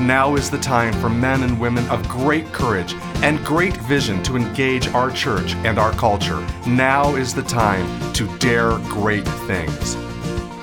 Now 0.00 0.36
is 0.36 0.48
the 0.48 0.58
time 0.58 0.92
for 1.00 1.08
men 1.08 1.42
and 1.42 1.58
women 1.58 1.84
of 1.88 2.08
great 2.08 2.46
courage 2.52 2.94
and 3.24 3.44
great 3.44 3.76
vision 3.78 4.22
to 4.22 4.36
engage 4.36 4.86
our 4.88 5.10
church 5.10 5.54
and 5.64 5.76
our 5.76 5.90
culture. 5.94 6.38
Now 6.68 7.16
is 7.16 7.34
the 7.34 7.42
time 7.42 8.12
to 8.12 8.28
dare 8.38 8.78
great 8.84 9.26
things. 9.26 9.96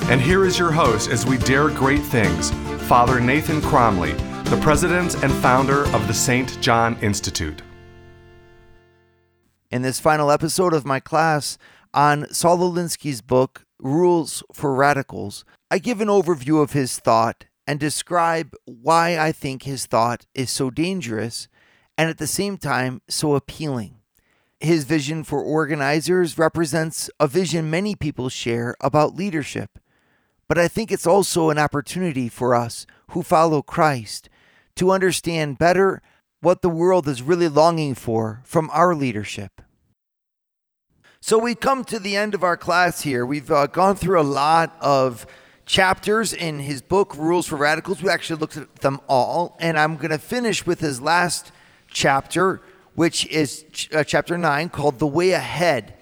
And 0.09 0.21
here 0.21 0.45
is 0.45 0.57
your 0.57 0.71
host 0.71 1.09
as 1.09 1.25
we 1.25 1.37
dare 1.37 1.67
great 1.67 2.01
things, 2.01 2.51
Father 2.87 3.19
Nathan 3.19 3.59
Cromly, 3.59 4.13
the 4.45 4.59
president 4.61 5.21
and 5.21 5.33
founder 5.33 5.85
of 5.93 6.07
the 6.07 6.13
St. 6.13 6.57
John 6.61 6.97
Institute. 7.01 7.61
In 9.69 9.81
this 9.81 9.99
final 9.99 10.31
episode 10.31 10.73
of 10.73 10.85
my 10.85 11.01
class 11.01 11.57
on 11.93 12.31
Saul 12.31 12.59
Alinsky's 12.59 13.21
book, 13.21 13.65
Rules 13.79 14.43
for 14.53 14.73
Radicals, 14.73 15.43
I 15.69 15.79
give 15.79 15.99
an 15.99 16.07
overview 16.07 16.63
of 16.63 16.71
his 16.71 16.99
thought 16.99 17.43
and 17.67 17.79
describe 17.79 18.53
why 18.65 19.17
I 19.17 19.31
think 19.31 19.63
his 19.63 19.85
thought 19.85 20.25
is 20.33 20.49
so 20.49 20.69
dangerous 20.69 21.47
and 21.97 22.09
at 22.09 22.17
the 22.17 22.27
same 22.27 22.57
time 22.57 23.01
so 23.07 23.35
appealing. 23.35 23.97
His 24.59 24.83
vision 24.83 25.23
for 25.23 25.41
organizers 25.41 26.37
represents 26.37 27.09
a 27.19 27.27
vision 27.27 27.69
many 27.69 27.95
people 27.95 28.29
share 28.29 28.75
about 28.79 29.15
leadership, 29.15 29.79
but 30.47 30.57
I 30.57 30.67
think 30.67 30.91
it's 30.91 31.07
also 31.07 31.49
an 31.49 31.59
opportunity 31.59 32.29
for 32.29 32.55
us 32.55 32.85
who 33.09 33.21
follow 33.21 33.61
Christ 33.61 34.29
to 34.75 34.91
understand 34.91 35.57
better 35.57 36.01
what 36.41 36.61
the 36.61 36.69
world 36.69 37.07
is 37.07 37.21
really 37.21 37.47
longing 37.47 37.95
for 37.95 38.41
from 38.43 38.69
our 38.71 38.93
leadership. 38.93 39.61
So 41.19 41.39
we 41.39 41.55
come 41.55 41.83
to 41.85 41.97
the 41.97 42.15
end 42.15 42.35
of 42.35 42.43
our 42.43 42.55
class 42.55 43.01
here. 43.01 43.25
We've 43.25 43.49
uh, 43.49 43.65
gone 43.67 43.95
through 43.95 44.21
a 44.21 44.23
lot 44.23 44.75
of 44.79 45.25
chapters 45.65 46.33
in 46.33 46.59
his 46.59 46.81
book, 46.81 47.15
Rules 47.17 47.47
for 47.47 47.55
Radicals. 47.55 48.01
We 48.01 48.09
actually 48.09 48.39
looked 48.39 48.57
at 48.57 48.75
them 48.77 48.99
all, 49.07 49.57
and 49.59 49.77
I'm 49.77 49.97
going 49.97 50.11
to 50.11 50.17
finish 50.17 50.65
with 50.65 50.79
his 50.79 51.01
last 51.01 51.51
chapter, 51.87 52.61
which 52.93 53.25
is 53.27 53.65
ch- 53.71 53.93
uh, 53.93 54.03
chapter 54.03 54.37
9, 54.37 54.69
called 54.69 54.99
The 54.99 55.07
Way 55.07 55.31
Ahead. 55.31 55.95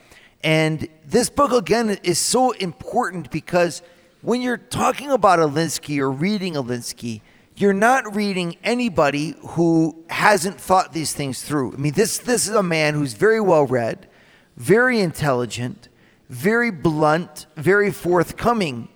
And 0.44 0.88
this 1.06 1.30
book, 1.30 1.52
again, 1.52 1.97
is 2.03 2.19
so 2.19 2.52
important 2.52 3.31
because 3.31 3.81
when 4.22 4.41
you're 4.41 4.58
talking 4.58 5.11
about 5.11 5.39
Alinsky 5.39 6.00
or 6.00 6.11
reading 6.11 6.53
Alinsky, 6.53 7.22
you're 7.56 7.73
not 7.73 8.16
reading 8.16 8.58
anybody 8.64 9.36
who 9.50 10.03
hasn't 10.09 10.59
thought 10.59 10.91
these 10.91 11.14
things 11.14 11.44
through. 11.44 11.73
I 11.73 11.78
mean, 11.78 11.94
this, 11.94 12.17
this 12.17 12.47
is 12.47 12.56
a 12.56 12.64
man 12.64 12.95
who's 12.95 13.14
very 13.14 13.39
well 13.39 13.66
read 13.66 14.08
very 14.56 15.00
intelligent, 15.00 15.89
very 16.30 16.72
blunt, 16.72 17.47
very 17.56 17.91
forthcoming, 17.91 18.89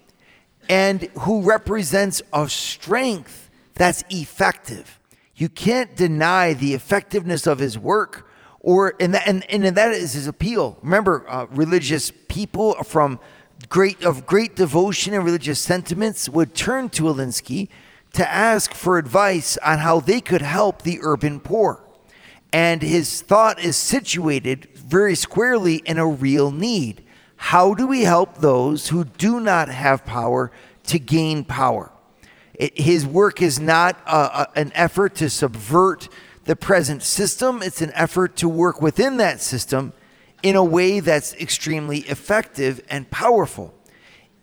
and 0.69 1.03
who 1.19 1.41
represents 1.41 2.21
a 2.33 2.49
strength 2.49 3.49
that's 3.75 4.03
effective. 4.09 4.99
You 5.35 5.49
can't 5.49 5.95
deny 5.95 6.53
the 6.53 6.73
effectiveness 6.73 7.45
of 7.45 7.59
his 7.59 7.77
work, 7.77 8.27
or 8.59 8.95
and 8.99 9.13
that, 9.13 9.27
and, 9.27 9.45
and 9.49 9.77
that 9.77 9.91
is 9.91 10.13
his 10.13 10.27
appeal. 10.27 10.77
Remember, 10.81 11.25
uh, 11.27 11.45
religious 11.51 12.11
people 12.27 12.73
from 12.83 13.19
great 13.69 14.03
of 14.03 14.25
great 14.25 14.55
devotion 14.55 15.13
and 15.13 15.23
religious 15.23 15.59
sentiments 15.59 16.27
would 16.27 16.55
turn 16.55 16.89
to 16.89 17.03
Alinsky 17.03 17.69
to 18.13 18.27
ask 18.27 18.73
for 18.73 18.97
advice 18.97 19.57
on 19.57 19.79
how 19.79 19.99
they 19.99 20.21
could 20.21 20.41
help 20.41 20.81
the 20.81 20.99
urban 21.01 21.39
poor. 21.39 21.83
And 22.51 22.81
his 22.81 23.21
thought 23.21 23.59
is 23.59 23.75
situated 23.75 24.69
very 24.73 25.15
squarely 25.15 25.77
in 25.85 25.97
a 25.97 26.07
real 26.07 26.49
need. 26.49 27.03
How 27.37 27.73
do 27.73 27.87
we 27.87 28.01
help 28.01 28.37
those 28.37 28.89
who 28.89 29.05
do 29.05 29.39
not 29.39 29.69
have 29.69 30.05
power 30.05 30.51
to 30.87 30.99
gain 30.99 31.43
power? 31.45 31.91
It, 32.53 32.79
his 32.79 33.05
work 33.05 33.41
is 33.41 33.59
not 33.59 33.97
uh, 34.05 34.29
uh, 34.33 34.45
an 34.55 34.71
effort 34.75 35.15
to 35.15 35.29
subvert 35.29 36.09
the 36.45 36.55
present 36.55 37.03
system, 37.03 37.61
it's 37.61 37.81
an 37.81 37.91
effort 37.93 38.37
to 38.37 38.47
work 38.47 38.81
within 38.81 39.17
that 39.17 39.41
system 39.41 39.91
in 40.41 40.55
a 40.55 40.63
way 40.63 41.01
that's 41.01 41.33
extremely 41.33 41.99
effective 41.99 42.81
and 42.89 43.09
powerful. 43.11 43.73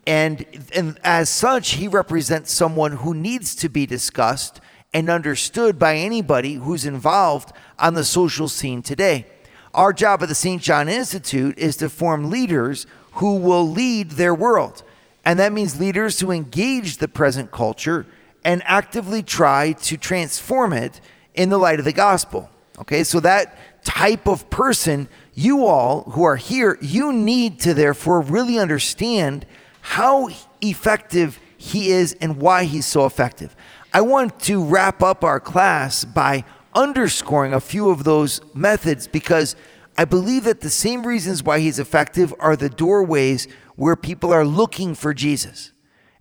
And, 0.06 0.44
and 0.74 0.98
as 1.02 1.30
such, 1.30 1.72
he 1.72 1.88
represents 1.88 2.52
someone 2.52 2.92
who 2.98 3.14
needs 3.14 3.54
to 3.56 3.70
be 3.70 3.86
discussed 3.86 4.60
and 4.92 5.08
understood 5.08 5.78
by 5.78 5.96
anybody 5.96 6.54
who's 6.54 6.84
involved 6.84 7.52
on 7.78 7.94
the 7.94 8.04
social 8.04 8.48
scene 8.48 8.82
today. 8.82 9.26
Our 9.74 9.92
job 9.92 10.22
at 10.22 10.28
the 10.28 10.34
St. 10.34 10.62
John 10.62 10.88
Institute 10.88 11.58
is 11.58 11.76
to 11.78 11.88
form 11.88 12.30
leaders 12.30 12.86
who 13.14 13.36
will 13.36 13.68
lead 13.68 14.12
their 14.12 14.34
world. 14.34 14.82
And 15.24 15.38
that 15.38 15.52
means 15.52 15.80
leaders 15.80 16.20
who 16.20 16.30
engage 16.30 16.98
the 16.98 17.08
present 17.08 17.50
culture 17.50 18.06
and 18.44 18.62
actively 18.66 19.22
try 19.22 19.72
to 19.72 19.96
transform 19.96 20.72
it 20.72 21.00
in 21.34 21.48
the 21.48 21.58
light 21.58 21.78
of 21.78 21.84
the 21.84 21.92
gospel. 21.92 22.50
Okay, 22.78 23.02
so 23.04 23.20
that 23.20 23.58
type 23.84 24.28
of 24.28 24.48
person, 24.50 25.08
you 25.34 25.66
all 25.66 26.02
who 26.02 26.22
are 26.22 26.36
here, 26.36 26.78
you 26.80 27.12
need 27.12 27.58
to 27.60 27.74
therefore 27.74 28.20
really 28.20 28.58
understand 28.58 29.46
how 29.80 30.28
effective 30.60 31.40
he 31.56 31.90
is 31.90 32.16
and 32.20 32.36
why 32.36 32.64
he's 32.64 32.86
so 32.86 33.06
effective. 33.06 33.54
I 33.92 34.02
want 34.02 34.40
to 34.40 34.62
wrap 34.62 35.02
up 35.02 35.24
our 35.24 35.40
class 35.40 36.04
by 36.04 36.44
underscoring 36.74 37.52
a 37.52 37.60
few 37.60 37.90
of 37.90 38.04
those 38.04 38.40
methods 38.54 39.06
because 39.06 39.56
I 39.96 40.04
believe 40.04 40.44
that 40.44 40.60
the 40.60 40.70
same 40.70 41.06
reasons 41.06 41.42
why 41.42 41.60
he's 41.60 41.78
effective 41.78 42.34
are 42.38 42.56
the 42.56 42.68
doorways 42.68 43.46
where 43.76 43.96
people 43.96 44.32
are 44.32 44.44
looking 44.44 44.94
for 44.94 45.14
Jesus. 45.14 45.72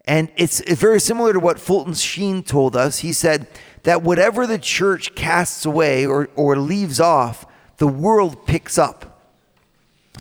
And 0.05 0.31
it's 0.35 0.59
very 0.73 0.99
similar 0.99 1.33
to 1.33 1.39
what 1.39 1.59
Fulton 1.59 1.93
Sheen 1.93 2.43
told 2.43 2.75
us. 2.75 2.99
He 2.99 3.13
said 3.13 3.47
that 3.83 4.03
whatever 4.03 4.45
the 4.45 4.59
church 4.59 5.15
casts 5.15 5.65
away 5.65 6.05
or, 6.05 6.29
or 6.35 6.57
leaves 6.57 6.99
off, 6.99 7.45
the 7.77 7.87
world 7.87 8.45
picks 8.45 8.77
up. 8.77 9.21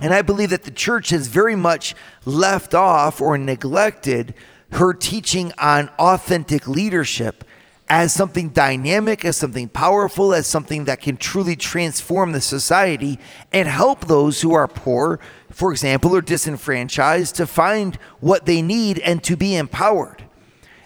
And 0.00 0.14
I 0.14 0.22
believe 0.22 0.50
that 0.50 0.62
the 0.62 0.70
church 0.70 1.10
has 1.10 1.26
very 1.26 1.56
much 1.56 1.94
left 2.24 2.74
off 2.74 3.20
or 3.20 3.36
neglected 3.36 4.34
her 4.72 4.94
teaching 4.94 5.52
on 5.58 5.90
authentic 5.98 6.66
leadership 6.66 7.44
as 7.92 8.10
something 8.10 8.48
dynamic, 8.48 9.22
as 9.22 9.36
something 9.36 9.68
powerful, 9.68 10.32
as 10.32 10.46
something 10.46 10.86
that 10.86 10.98
can 10.98 11.14
truly 11.14 11.54
transform 11.54 12.32
the 12.32 12.40
society 12.40 13.18
and 13.52 13.68
help 13.68 14.06
those 14.06 14.40
who 14.40 14.54
are 14.54 14.66
poor, 14.66 15.20
for 15.50 15.70
example, 15.70 16.16
or 16.16 16.22
disenfranchised 16.22 17.34
to 17.34 17.46
find 17.46 17.96
what 18.18 18.46
they 18.46 18.62
need 18.62 18.98
and 19.00 19.22
to 19.22 19.36
be 19.36 19.54
empowered. 19.54 20.24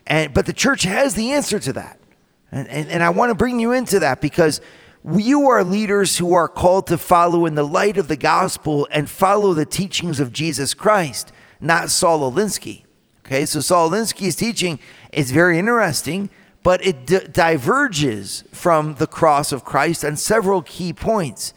And 0.05 0.35
but 0.35 0.47
the 0.47 0.53
church 0.53 0.83
has 0.83 1.15
the 1.15 1.31
answer 1.31 1.61
to 1.61 1.73
that. 1.75 2.01
And, 2.51 2.67
and, 2.67 2.89
and 2.89 3.05
I 3.05 3.11
want 3.11 3.31
to 3.31 3.37
bring 3.37 3.61
you 3.61 3.71
into 3.71 4.01
that 4.01 4.21
because 4.21 4.61
you 5.09 5.49
are 5.49 5.63
leaders 5.63 6.19
who 6.19 6.35
are 6.35 6.49
called 6.49 6.89
to 6.89 6.99
follow 6.99 7.47
in 7.47 7.55
the 7.55 7.63
light 7.63 7.99
of 7.99 8.09
the 8.09 8.17
gospel 8.17 8.89
and 8.91 9.09
follow 9.09 9.55
the 9.55 9.65
teachings 9.65 10.19
of 10.19 10.33
Jesus 10.33 10.75
Christ, 10.75 11.31
not 11.61 11.91
Saul 11.91 12.33
Alinsky. 12.33 12.83
Okay, 13.25 13.47
so 13.47 13.61
Saul 13.61 13.91
Alinsky's 13.91 14.35
teaching 14.35 14.81
is 15.13 15.31
very 15.31 15.57
interesting 15.57 16.31
but 16.67 16.85
it 16.85 17.07
diverges 17.33 18.43
from 18.51 18.97
the 18.97 19.07
cross 19.07 19.53
of 19.53 19.65
Christ 19.65 20.05
on 20.05 20.17
several 20.17 20.63
key 20.63 20.93
points. 20.93 21.55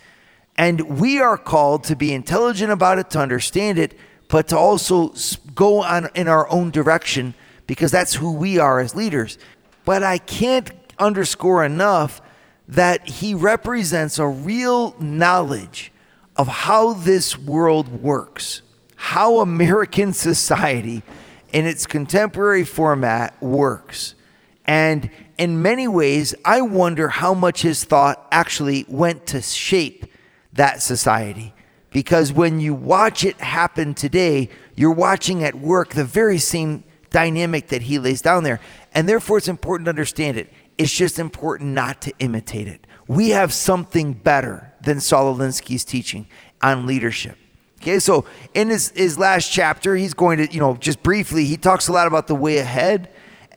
And 0.56 1.00
we 1.00 1.20
are 1.20 1.36
called 1.36 1.84
to 1.86 1.96
be 1.96 2.14
intelligent 2.14 2.72
about 2.72 3.00
it, 3.00 3.09
to 3.09 3.20
understand 3.20 3.79
it, 3.79 3.97
but 4.28 4.50
to 4.50 4.56
also 4.56 5.16
go 5.56 5.82
on 5.82 6.09
in 6.14 6.28
our 6.28 6.47
own 6.52 6.70
direction 6.70 7.34
because 7.66 7.91
that's 7.91 8.14
who 8.14 8.34
we 8.34 8.59
are 8.59 8.79
as 8.79 8.94
leaders. 8.94 9.40
But 9.84 10.03
I 10.03 10.20
can't 10.20 10.70
underscore 11.00 11.66
enough 11.66 12.22
that 12.67 13.09
he 13.09 13.34
represents 13.34 14.20
a 14.20 14.28
real 14.28 14.96
knowledge 15.00 15.91
of 16.35 16.47
how 16.47 16.94
this 16.94 17.35
world 17.35 18.03
works, 18.03 18.62
how 18.96 19.40
American 19.40 20.14
society 20.29 21.02
in 21.52 21.66
its 21.66 21.88
contemporary 21.88 22.64
format 22.64 23.41
works. 23.41 24.14
And 24.69 25.09
in 25.39 25.63
many 25.63 25.87
ways, 25.87 26.35
I 26.45 26.61
wonder 26.61 27.09
how 27.09 27.33
much 27.33 27.63
his 27.63 27.83
thought 27.83 28.27
actually 28.31 28.85
went 28.87 29.25
to 29.27 29.41
shape 29.41 30.05
that 30.53 30.83
society. 30.83 31.55
Because 31.89 32.31
when 32.31 32.59
you 32.59 32.75
watch 32.75 33.25
it 33.25 33.41
happen 33.41 33.95
today, 33.95 34.49
you're 34.75 34.91
watching 34.91 35.43
at 35.43 35.55
work 35.55 35.95
the 35.95 36.05
very 36.05 36.37
same 36.37 36.83
dynamic 37.09 37.69
that 37.69 37.81
he 37.81 37.97
lays 37.97 38.21
down 38.21 38.43
there. 38.43 38.59
And 38.93 39.09
therefore, 39.09 39.39
it's 39.39 39.47
important 39.47 39.87
to 39.87 39.89
understand 39.89 40.37
it. 40.37 40.53
It's 40.77 40.93
just 40.93 41.17
important 41.17 41.71
not 41.71 41.99
to 42.03 42.13
imitate 42.19 42.67
it. 42.67 42.85
We 43.07 43.29
have 43.29 43.51
something 43.51 44.13
better 44.13 44.71
than 44.83 44.99
Saul 44.99 45.35
Alinsky's 45.35 45.83
teaching 45.83 46.27
on 46.61 46.85
leadership. 46.85 47.39
Okay, 47.81 47.97
so 47.97 48.25
in 48.53 48.69
his, 48.69 48.89
his 48.91 49.17
last 49.17 49.51
chapter, 49.51 49.95
he's 49.95 50.13
going 50.13 50.37
to, 50.37 50.53
you 50.53 50.59
know, 50.59 50.75
just 50.75 51.01
briefly, 51.01 51.45
he 51.45 51.57
talks 51.57 51.87
a 51.87 51.91
lot 51.91 52.05
about 52.05 52.27
the 52.27 52.35
way 52.35 52.59
ahead. 52.59 53.09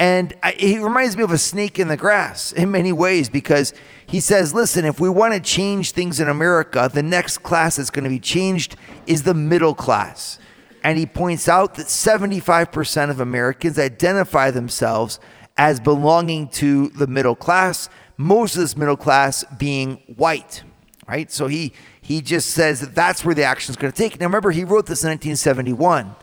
And 0.02 0.34
he 0.56 0.80
reminds 0.80 1.16
me 1.16 1.22
of 1.22 1.30
a 1.30 1.38
snake 1.38 1.78
in 1.78 1.86
the 1.86 1.96
grass 1.96 2.50
in 2.50 2.72
many 2.72 2.92
ways 2.92 3.28
because 3.28 3.72
he 4.04 4.18
says, 4.18 4.52
listen, 4.52 4.84
if 4.84 4.98
we 4.98 5.08
want 5.08 5.32
to 5.32 5.38
change 5.38 5.92
things 5.92 6.18
in 6.18 6.28
America, 6.28 6.90
the 6.92 7.04
next 7.04 7.44
class 7.44 7.76
that's 7.76 7.88
going 7.88 8.02
to 8.02 8.10
be 8.10 8.18
changed 8.18 8.74
is 9.06 9.22
the 9.22 9.32
middle 9.32 9.76
class. 9.76 10.40
And 10.82 10.98
he 10.98 11.06
points 11.06 11.48
out 11.48 11.76
that 11.76 11.86
75% 11.86 13.10
of 13.10 13.20
Americans 13.20 13.78
identify 13.78 14.50
themselves 14.50 15.20
as 15.56 15.78
belonging 15.78 16.48
to 16.48 16.88
the 16.88 17.06
middle 17.06 17.36
class, 17.36 17.88
most 18.16 18.56
of 18.56 18.62
this 18.62 18.76
middle 18.76 18.96
class 18.96 19.44
being 19.56 20.02
white, 20.16 20.64
right? 21.06 21.30
So 21.30 21.46
he 21.46 21.74
he 22.00 22.22
just 22.22 22.50
says 22.50 22.80
that 22.80 22.96
that's 22.96 23.24
where 23.24 23.36
the 23.36 23.44
action 23.44 23.70
is 23.70 23.76
going 23.76 23.92
to 23.92 23.96
take. 23.96 24.18
Now 24.18 24.26
remember, 24.26 24.50
he 24.50 24.64
wrote 24.64 24.86
this 24.86 25.04
in 25.04 25.10
1971. 25.10 26.16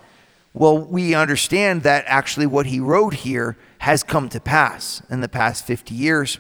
Well, 0.54 0.80
we 0.80 1.14
understand 1.14 1.84
that 1.84 2.06
actually 2.08 2.48
what 2.48 2.66
he 2.66 2.80
wrote 2.80 3.14
here 3.14 3.58
has 3.80 4.04
come 4.04 4.30
to 4.30 4.40
pass 4.40 5.02
in 5.10 5.22
the 5.22 5.30
past 5.30 5.66
50 5.66 5.94
years. 5.94 6.40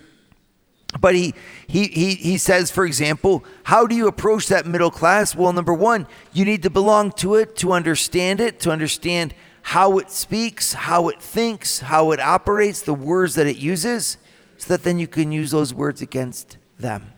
But 0.99 1.13
he, 1.13 1.35
he, 1.67 1.87
he, 1.87 2.15
he 2.15 2.37
says, 2.37 2.71
for 2.71 2.83
example, 2.85 3.43
how 3.63 3.85
do 3.85 3.95
you 3.95 4.07
approach 4.07 4.47
that 4.47 4.65
middle 4.65 4.89
class? 4.89 5.35
Well, 5.35 5.53
number 5.53 5.73
one, 5.73 6.07
you 6.33 6.45
need 6.45 6.63
to 6.63 6.69
belong 6.71 7.11
to 7.13 7.35
it 7.35 7.55
to 7.57 7.73
understand 7.73 8.41
it, 8.41 8.59
to 8.61 8.71
understand 8.71 9.35
how 9.61 9.99
it 9.99 10.09
speaks, 10.09 10.73
how 10.73 11.09
it 11.09 11.21
thinks, 11.21 11.79
how 11.79 12.11
it 12.11 12.19
operates, 12.19 12.81
the 12.81 12.93
words 12.93 13.35
that 13.35 13.45
it 13.45 13.57
uses, 13.57 14.17
so 14.57 14.69
that 14.69 14.83
then 14.83 14.97
you 14.97 15.07
can 15.07 15.31
use 15.31 15.51
those 15.51 15.73
words 15.73 16.01
against 16.01 16.57
them. 16.79 17.13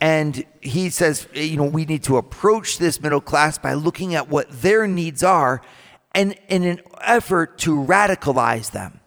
And 0.00 0.44
he 0.60 0.90
says, 0.90 1.28
you 1.32 1.58
know, 1.58 1.64
we 1.64 1.84
need 1.84 2.02
to 2.04 2.16
approach 2.16 2.78
this 2.78 3.00
middle 3.00 3.20
class 3.20 3.58
by 3.58 3.74
looking 3.74 4.14
at 4.14 4.28
what 4.28 4.50
their 4.50 4.88
needs 4.88 5.22
are 5.22 5.62
and 6.14 6.36
in 6.48 6.64
an 6.64 6.80
effort 7.00 7.58
to 7.58 7.76
radicalize 7.76 8.72
them. 8.72 9.00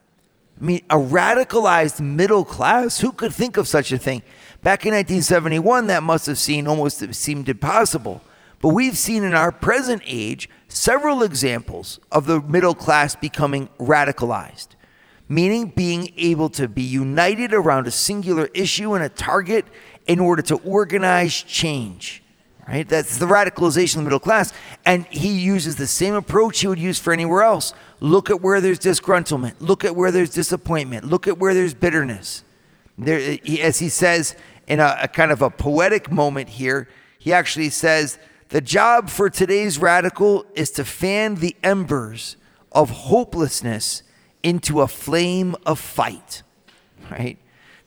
I 0.59 0.63
mean, 0.63 0.81
a 0.89 0.95
radicalized 0.95 1.99
middle 1.99 2.45
class, 2.45 2.99
who 2.99 3.11
could 3.11 3.33
think 3.33 3.57
of 3.57 3.67
such 3.67 3.91
a 3.91 3.97
thing? 3.97 4.21
Back 4.61 4.85
in 4.85 4.93
1971, 4.93 5.87
that 5.87 6.03
must 6.03 6.25
have 6.27 6.37
seemed 6.37 6.67
almost 6.67 7.13
seemed 7.13 7.49
impossible. 7.49 8.21
But 8.61 8.69
we've 8.69 8.97
seen 8.97 9.23
in 9.23 9.33
our 9.33 9.51
present 9.51 10.03
age 10.05 10.49
several 10.69 11.21
examples 11.21 11.99
of 12.11 12.27
the 12.27 12.41
middle 12.41 12.73
class 12.73 13.13
becoming 13.13 13.67
radicalized, 13.77 14.69
meaning 15.27 15.73
being 15.75 16.13
able 16.15 16.49
to 16.51 16.69
be 16.69 16.81
united 16.81 17.53
around 17.53 17.87
a 17.87 17.91
singular 17.91 18.49
issue 18.53 18.93
and 18.93 19.03
a 19.03 19.09
target 19.09 19.65
in 20.07 20.21
order 20.21 20.41
to 20.43 20.55
organize 20.59 21.41
change. 21.43 22.22
Right? 22.67 22.87
That's 22.87 23.17
the 23.17 23.25
radicalization 23.25 23.95
of 23.95 23.99
the 23.99 24.03
middle 24.03 24.19
class. 24.19 24.53
And 24.85 25.05
he 25.07 25.37
uses 25.37 25.75
the 25.75 25.87
same 25.87 26.13
approach 26.13 26.61
he 26.61 26.67
would 26.67 26.79
use 26.79 26.97
for 26.97 27.11
anywhere 27.11 27.43
else. 27.43 27.73
Look 27.99 28.29
at 28.29 28.41
where 28.41 28.61
there's 28.61 28.79
disgruntlement. 28.79 29.55
Look 29.59 29.83
at 29.83 29.95
where 29.95 30.11
there's 30.11 30.29
disappointment. 30.29 31.03
Look 31.03 31.27
at 31.27 31.37
where 31.37 31.53
there's 31.53 31.73
bitterness. 31.73 32.43
There, 32.97 33.37
as 33.61 33.79
he 33.79 33.89
says 33.89 34.35
in 34.67 34.79
a, 34.79 34.97
a 35.01 35.07
kind 35.07 35.31
of 35.31 35.41
a 35.41 35.49
poetic 35.49 36.09
moment 36.11 36.49
here, 36.49 36.87
he 37.19 37.33
actually 37.33 37.69
says, 37.69 38.17
The 38.49 38.61
job 38.61 39.09
for 39.09 39.29
today's 39.29 39.77
radical 39.77 40.45
is 40.55 40.71
to 40.71 40.85
fan 40.85 41.35
the 41.35 41.55
embers 41.63 42.37
of 42.71 42.89
hopelessness 42.89 44.03
into 44.41 44.81
a 44.81 44.87
flame 44.87 45.55
of 45.65 45.79
fight. 45.79 46.43
Right? 47.11 47.37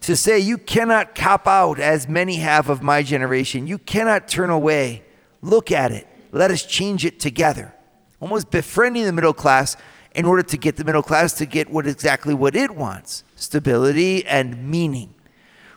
To 0.00 0.16
say, 0.16 0.38
You 0.38 0.58
cannot 0.58 1.14
cop 1.14 1.46
out 1.46 1.78
as 1.78 2.08
many 2.08 2.36
have 2.36 2.68
of 2.68 2.82
my 2.82 3.02
generation. 3.02 3.66
You 3.66 3.78
cannot 3.78 4.28
turn 4.28 4.50
away. 4.50 5.04
Look 5.42 5.70
at 5.70 5.92
it. 5.92 6.06
Let 6.32 6.50
us 6.50 6.64
change 6.64 7.04
it 7.04 7.20
together. 7.20 7.74
Almost 8.20 8.50
befriending 8.50 9.04
the 9.04 9.12
middle 9.12 9.32
class 9.32 9.76
in 10.14 10.24
order 10.24 10.42
to 10.42 10.56
get 10.56 10.76
the 10.76 10.84
middle 10.84 11.02
class 11.02 11.34
to 11.34 11.46
get 11.46 11.70
what 11.70 11.86
exactly 11.86 12.34
what 12.34 12.56
it 12.56 12.74
wants 12.74 13.22
stability 13.34 14.24
and 14.26 14.68
meaning. 14.68 15.14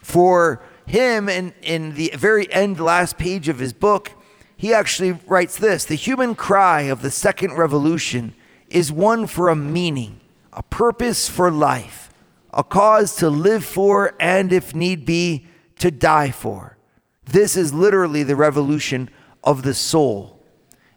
For 0.01 0.63
him, 0.85 1.27
in, 1.27 1.53
in 1.61 1.95
the 1.95 2.11
very 2.15 2.51
end, 2.51 2.79
last 2.79 3.17
page 3.17 3.49
of 3.49 3.59
his 3.59 3.73
book, 3.73 4.11
he 4.55 4.73
actually 4.73 5.11
writes 5.27 5.57
this 5.57 5.85
The 5.85 5.95
human 5.95 6.35
cry 6.35 6.81
of 6.83 7.01
the 7.01 7.11
second 7.11 7.53
revolution 7.57 8.33
is 8.69 8.91
one 8.91 9.27
for 9.27 9.49
a 9.49 9.55
meaning, 9.55 10.19
a 10.53 10.63
purpose 10.63 11.29
for 11.29 11.51
life 11.51 12.08
a 12.53 12.63
cause 12.63 13.15
to 13.17 13.29
live 13.29 13.63
for, 13.63 14.15
and 14.19 14.51
if 14.51 14.73
need 14.73 15.05
be, 15.05 15.47
to 15.79 15.91
die 15.91 16.31
for. 16.31 16.77
This 17.25 17.55
is 17.55 17.73
literally 17.73 18.23
the 18.23 18.35
revolution 18.35 19.09
of 19.43 19.63
the 19.63 19.73
soul. 19.73 20.43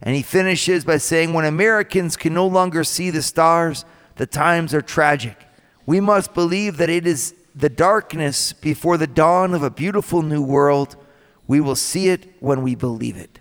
And 0.01 0.17
he 0.17 0.23
finishes 0.23 0.85
by 0.85 0.97
saying, 0.97 1.33
When 1.33 1.45
Americans 1.45 2.17
can 2.17 2.35
no 2.35 2.47
longer 2.47 2.85
see 2.85 3.11
the 3.11 3.23
stars, 3.23 3.85
the 4.17 4.27
times 4.27 4.75
are 4.75 4.83
tragic. 4.83 5.37
We 5.87 6.01
must 6.01 6.35
believe 6.35 6.77
that 6.79 6.91
it 6.91 7.07
is 7.07 7.35
the 7.55 7.69
darkness 7.69 8.53
before 8.53 8.97
the 8.97 9.07
dawn 9.07 9.55
of 9.55 9.63
a 9.63 9.71
beautiful 9.71 10.23
new 10.23 10.43
world. 10.43 10.97
We 11.47 11.61
will 11.61 11.77
see 11.77 12.09
it 12.09 12.35
when 12.41 12.63
we 12.63 12.75
believe 12.75 13.17
it. 13.17 13.41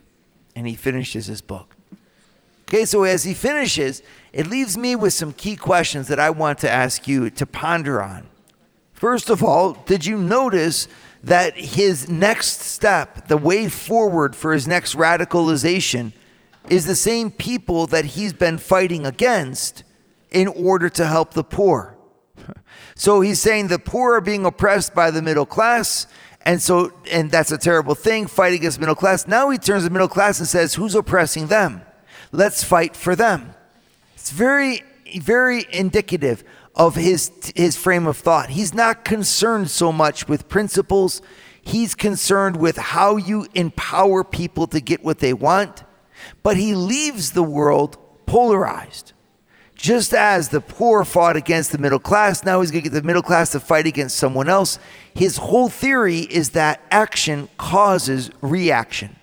And 0.56 0.68
he 0.68 0.76
finishes 0.76 1.28
his 1.28 1.42
book. 1.42 1.76
Okay, 2.72 2.86
so 2.86 3.04
as 3.04 3.26
he 3.26 3.34
finishes, 3.34 4.02
it 4.32 4.48
leaves 4.48 4.78
me 4.78 4.96
with 4.96 5.12
some 5.12 5.34
key 5.34 5.58
questions 5.58 6.08
that 6.08 6.22
I 6.22 6.30
want 6.30 6.60
to 6.60 6.72
ask 6.72 7.06
you 7.06 7.30
to 7.32 7.46
ponder 7.46 8.02
on. 8.02 8.28
First 8.94 9.30
of 9.30 9.44
all, 9.44 9.74
did 9.74 10.06
you 10.06 10.18
notice 10.18 10.88
that 11.22 11.58
his 11.58 12.08
next 12.08 12.62
step, 12.62 13.28
the 13.28 13.36
way 13.36 13.68
forward 13.68 14.38
for 14.38 14.54
his 14.54 14.70
next 14.70 14.96
radicalization, 14.96 16.14
is 16.70 16.86
the 16.86 16.96
same 16.96 17.30
people 17.30 17.88
that 17.88 18.06
he's 18.06 18.32
been 18.32 18.58
fighting 18.58 19.06
against 19.06 19.84
in 20.30 20.48
order 20.48 20.88
to 20.88 21.06
help 21.06 21.34
the 21.34 21.44
poor? 21.44 21.98
So 22.94 23.22
he's 23.22 23.40
saying 23.40 23.68
the 23.68 23.80
poor 23.80 24.16
are 24.16 24.22
being 24.22 24.46
oppressed 24.46 24.94
by 24.94 25.12
the 25.12 25.22
middle 25.22 25.46
class, 25.46 26.08
and 26.46 26.62
so 26.62 26.94
and 27.10 27.32
that's 27.32 27.52
a 27.52 27.58
terrible 27.58 27.96
thing, 27.96 28.28
fight 28.28 28.54
against 28.54 28.80
middle 28.80 28.96
class. 28.96 29.28
Now 29.28 29.50
he 29.50 29.58
turns 29.58 29.84
to 29.84 29.90
the 29.90 29.94
middle 29.94 30.08
class 30.08 30.40
and 30.40 30.48
says, 30.48 30.76
Who's 30.76 30.94
oppressing 30.94 31.48
them? 31.48 31.82
Let's 32.32 32.64
fight 32.64 32.96
for 32.96 33.16
them. 33.16 33.54
It's 34.16 34.32
very, 34.32 34.84
very 35.20 35.66
indicative 35.72 36.44
of 36.76 36.96
his, 36.96 37.32
his 37.56 37.76
frame 37.76 38.08
of 38.08 38.18
thought. 38.18 38.52
He's 38.52 38.74
not 38.74 39.04
concerned 39.04 39.70
so 39.70 39.92
much 39.92 40.28
with 40.28 40.48
principles, 40.48 41.22
he's 41.62 41.94
concerned 41.96 42.58
with 42.58 42.78
how 42.78 43.18
you 43.18 43.48
empower 43.54 44.24
people 44.24 44.68
to 44.68 44.80
get 44.80 45.04
what 45.04 45.20
they 45.20 45.34
want. 45.34 45.84
But 46.44 46.58
he 46.58 46.76
leaves 46.76 47.32
the 47.32 47.44
world 47.44 47.98
polarized. 48.26 49.14
Just 49.76 50.14
as 50.14 50.50
the 50.50 50.62
poor 50.62 51.04
fought 51.04 51.36
against 51.36 51.72
the 51.72 51.80
middle 51.80 52.00
class, 52.00 52.44
now 52.44 52.62
he's 52.62 52.70
going 52.70 52.84
to 52.84 52.90
get 52.92 52.96
the 52.96 53.06
middle 53.06 53.24
class 53.24 53.52
to 53.52 53.60
fight 53.60 53.88
against 53.88 54.16
someone 54.16 54.48
else. 54.48 54.78
His 55.16 55.38
whole 55.38 55.70
theory 55.70 56.20
is 56.20 56.52
that 56.52 56.82
action 56.92 57.50
causes 57.58 58.30
reaction 58.42 59.16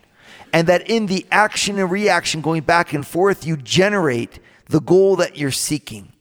and 0.53 0.67
that 0.69 0.89
in 0.89 1.07
the 1.07 1.27
action 1.31 1.79
and 1.79 1.91
reaction 1.91 2.41
going 2.41 2.63
back 2.63 2.93
and 2.93 3.07
forth, 3.07 3.47
you 3.47 3.57
generate 3.57 4.39
the 4.67 4.81
goal 4.81 5.17
that 5.17 5.37
you're 5.37 5.51
seeking. 5.51 6.13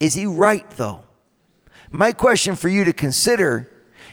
Is 0.00 0.14
he 0.14 0.26
right, 0.26 0.68
though? 0.72 1.02
My 1.90 2.12
question 2.12 2.56
for 2.56 2.68
you 2.68 2.84
to 2.84 2.92
consider 2.92 3.70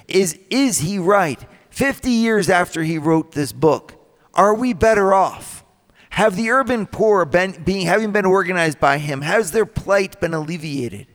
is 0.08 0.40
Is 0.50 0.80
he 0.80 1.00
right? 1.00 1.44
50 1.70 2.10
years 2.10 2.50
after 2.50 2.84
he 2.84 2.98
wrote 2.98 3.34
this 3.34 3.52
book, 3.52 3.96
are 4.34 4.54
we 4.54 4.72
better 4.74 5.14
off? 5.14 5.66
Have 6.12 6.38
the 6.38 6.50
urban 6.50 6.86
poor 6.86 7.26
been 7.26 7.62
being 7.64 7.86
having 7.86 8.14
been 8.14 8.26
organized 8.26 8.80
by 8.80 8.98
him, 8.98 9.22
has 9.22 9.52
their 9.52 9.66
plight 9.66 10.22
been 10.22 10.34
alleviated? 10.34 11.08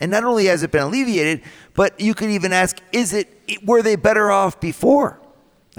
And 0.00 0.10
not 0.10 0.24
only 0.24 0.46
has 0.46 0.64
it 0.64 0.72
been 0.72 0.82
alleviated, 0.82 1.42
but 1.74 2.00
you 2.00 2.14
could 2.14 2.30
even 2.30 2.52
ask, 2.52 2.80
is 2.92 3.12
it 3.12 3.28
were 3.64 3.82
they 3.82 3.96
better 3.96 4.30
off 4.30 4.60
before? 4.60 5.17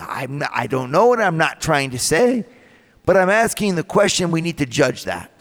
I'm 0.01 0.43
I 0.51 0.67
don't 0.67 0.91
know 0.91 1.07
what 1.07 1.19
I'm 1.19 1.37
not 1.37 1.61
trying 1.61 1.91
to 1.91 1.99
say, 1.99 2.45
but 3.05 3.17
I'm 3.17 3.29
asking 3.29 3.75
the 3.75 3.83
question 3.83 4.31
we 4.31 4.41
need 4.41 4.57
to 4.59 4.65
judge 4.65 5.05
that. 5.05 5.31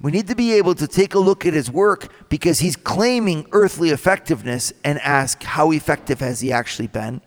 We 0.00 0.12
need 0.12 0.26
to 0.28 0.34
be 0.34 0.52
able 0.52 0.74
to 0.74 0.86
take 0.86 1.14
a 1.14 1.18
look 1.18 1.46
at 1.46 1.54
his 1.54 1.70
work 1.70 2.08
because 2.28 2.58
he's 2.58 2.76
claiming 2.76 3.46
earthly 3.52 3.90
effectiveness 3.90 4.72
and 4.84 4.98
ask 5.00 5.42
how 5.42 5.72
effective 5.72 6.20
has 6.20 6.40
he 6.40 6.52
actually 6.52 6.88
been? 6.88 7.22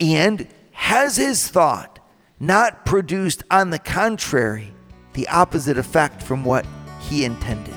And 0.00 0.48
has 0.72 1.16
his 1.16 1.46
thought 1.46 1.98
not 2.40 2.84
produced, 2.84 3.44
on 3.50 3.70
the 3.70 3.78
contrary, 3.78 4.72
the 5.12 5.28
opposite 5.28 5.78
effect 5.78 6.22
from 6.22 6.44
what 6.44 6.66
he 7.00 7.24
intended? 7.24 7.74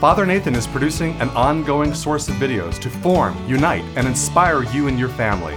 Father 0.00 0.26
Nathan 0.26 0.54
is 0.54 0.66
producing 0.66 1.12
an 1.20 1.30
ongoing 1.30 1.94
source 1.94 2.28
of 2.28 2.34
videos 2.34 2.78
to 2.80 2.90
form, 2.90 3.36
unite, 3.48 3.84
and 3.96 4.06
inspire 4.06 4.62
you 4.64 4.88
and 4.88 4.98
your 4.98 5.08
family. 5.10 5.56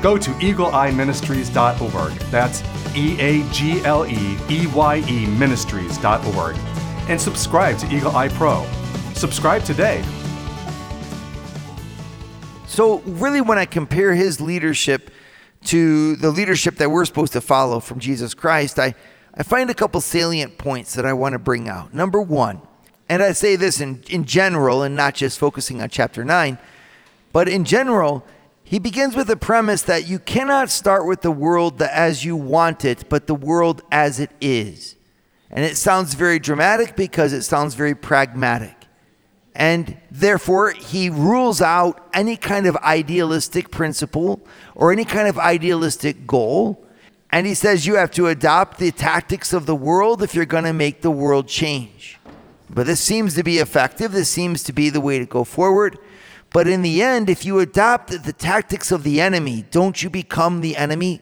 Go 0.00 0.16
to 0.16 0.30
eagleeyeministries.org. 0.30 2.12
That's 2.30 2.62
E 2.96 3.20
A 3.20 3.48
G 3.50 3.84
L 3.84 4.06
E 4.06 4.36
E 4.48 4.66
Y 4.68 4.96
E 5.08 5.26
ministries.org. 5.26 6.56
And 7.08 7.20
subscribe 7.20 7.78
to 7.78 7.94
Eagle 7.94 8.16
Eye 8.16 8.28
Pro. 8.28 8.66
Subscribe 9.14 9.64
today. 9.64 10.04
So, 12.66 12.98
really, 13.00 13.40
when 13.40 13.58
I 13.58 13.64
compare 13.64 14.14
his 14.14 14.40
leadership 14.40 15.10
to 15.64 16.14
the 16.16 16.30
leadership 16.30 16.76
that 16.76 16.90
we're 16.90 17.04
supposed 17.04 17.32
to 17.32 17.40
follow 17.40 17.80
from 17.80 17.98
Jesus 17.98 18.34
Christ, 18.34 18.78
I, 18.78 18.94
I 19.34 19.42
find 19.42 19.68
a 19.70 19.74
couple 19.74 20.00
salient 20.00 20.58
points 20.58 20.94
that 20.94 21.04
I 21.04 21.12
want 21.12 21.32
to 21.32 21.38
bring 21.38 21.68
out. 21.68 21.92
Number 21.92 22.20
one, 22.22 22.60
and 23.08 23.22
I 23.22 23.32
say 23.32 23.56
this 23.56 23.80
in, 23.80 24.04
in 24.08 24.24
general 24.24 24.82
and 24.82 24.94
not 24.94 25.14
just 25.14 25.38
focusing 25.38 25.82
on 25.82 25.88
chapter 25.88 26.24
9, 26.24 26.58
but 27.32 27.48
in 27.48 27.64
general, 27.64 28.24
he 28.68 28.78
begins 28.78 29.16
with 29.16 29.28
the 29.28 29.36
premise 29.36 29.80
that 29.80 30.06
you 30.06 30.18
cannot 30.18 30.68
start 30.68 31.06
with 31.06 31.22
the 31.22 31.30
world 31.30 31.80
as 31.80 32.22
you 32.22 32.36
want 32.36 32.84
it, 32.84 33.08
but 33.08 33.26
the 33.26 33.34
world 33.34 33.80
as 33.90 34.20
it 34.20 34.30
is. 34.42 34.94
And 35.50 35.64
it 35.64 35.78
sounds 35.78 36.12
very 36.12 36.38
dramatic 36.38 36.94
because 36.94 37.32
it 37.32 37.44
sounds 37.44 37.74
very 37.74 37.94
pragmatic. 37.94 38.76
And 39.54 39.96
therefore, 40.10 40.72
he 40.72 41.08
rules 41.08 41.62
out 41.62 42.06
any 42.12 42.36
kind 42.36 42.66
of 42.66 42.76
idealistic 42.76 43.70
principle 43.70 44.46
or 44.74 44.92
any 44.92 45.06
kind 45.06 45.28
of 45.28 45.38
idealistic 45.38 46.26
goal. 46.26 46.84
And 47.30 47.46
he 47.46 47.54
says 47.54 47.86
you 47.86 47.94
have 47.94 48.10
to 48.12 48.26
adopt 48.26 48.78
the 48.78 48.90
tactics 48.90 49.54
of 49.54 49.64
the 49.64 49.74
world 49.74 50.22
if 50.22 50.34
you're 50.34 50.44
going 50.44 50.64
to 50.64 50.74
make 50.74 51.00
the 51.00 51.10
world 51.10 51.48
change. 51.48 52.18
But 52.68 52.86
this 52.86 53.00
seems 53.00 53.34
to 53.36 53.42
be 53.42 53.56
effective. 53.60 54.12
This 54.12 54.28
seems 54.28 54.62
to 54.64 54.74
be 54.74 54.90
the 54.90 55.00
way 55.00 55.18
to 55.18 55.24
go 55.24 55.42
forward. 55.42 55.98
But 56.52 56.66
in 56.66 56.82
the 56.82 57.02
end, 57.02 57.28
if 57.28 57.44
you 57.44 57.58
adopt 57.58 58.24
the 58.24 58.32
tactics 58.32 58.90
of 58.90 59.02
the 59.02 59.20
enemy, 59.20 59.64
don't 59.70 60.02
you 60.02 60.08
become 60.08 60.60
the 60.60 60.76
enemy? 60.76 61.20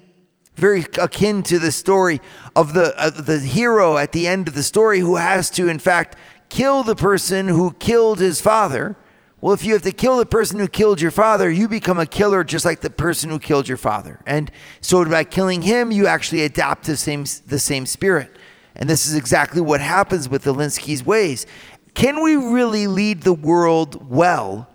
Very 0.55 0.87
akin 0.99 1.43
to 1.45 1.59
the 1.59 1.73
story 1.73 2.21
of 2.55 2.73
the, 2.73 2.99
uh, 2.99 3.11
the 3.11 3.41
hero 3.41 3.99
at 3.99 4.13
the 4.13 4.27
end 4.27 4.49
of 4.49 4.55
the 4.55 4.63
story 4.63 5.01
who 5.01 5.17
has 5.17 5.51
to, 5.51 5.69
in 5.69 5.79
fact, 5.79 6.17
kill 6.49 6.83
the 6.83 6.97
person 6.97 7.49
who 7.49 7.73
killed 7.73 8.21
his 8.21 8.41
father. 8.41 8.97
Well, 9.41 9.53
if 9.53 9.65
you 9.65 9.75
have 9.75 9.83
to 9.83 9.93
kill 9.93 10.17
the 10.17 10.27
person 10.27 10.59
who 10.59 10.69
killed 10.69 11.01
your 11.01 11.11
father, 11.11 11.51
you 11.51 11.69
become 11.69 11.99
a 11.99 12.07
killer 12.07 12.43
just 12.43 12.65
like 12.65 12.81
the 12.81 12.89
person 12.89 13.29
who 13.29 13.39
killed 13.39 13.69
your 13.69 13.77
father. 13.77 14.21
And 14.27 14.51
so 14.81 15.05
by 15.05 15.25
killing 15.25 15.63
him, 15.63 15.91
you 15.91 16.07
actually 16.07 16.43
adapt 16.43 16.85
the 16.85 16.97
same, 16.97 17.25
the 17.47 17.59
same 17.59 17.85
spirit. 17.85 18.35
And 18.77 18.89
this 18.89 19.07
is 19.07 19.15
exactly 19.15 19.61
what 19.61 19.81
happens 19.81 20.29
with 20.29 20.45
Alinsky's 20.45 21.05
ways. 21.05 21.47
Can 21.95 22.23
we 22.23 22.37
really 22.37 22.87
lead 22.87 23.23
the 23.23 23.33
world 23.35 24.11
well 24.11 24.69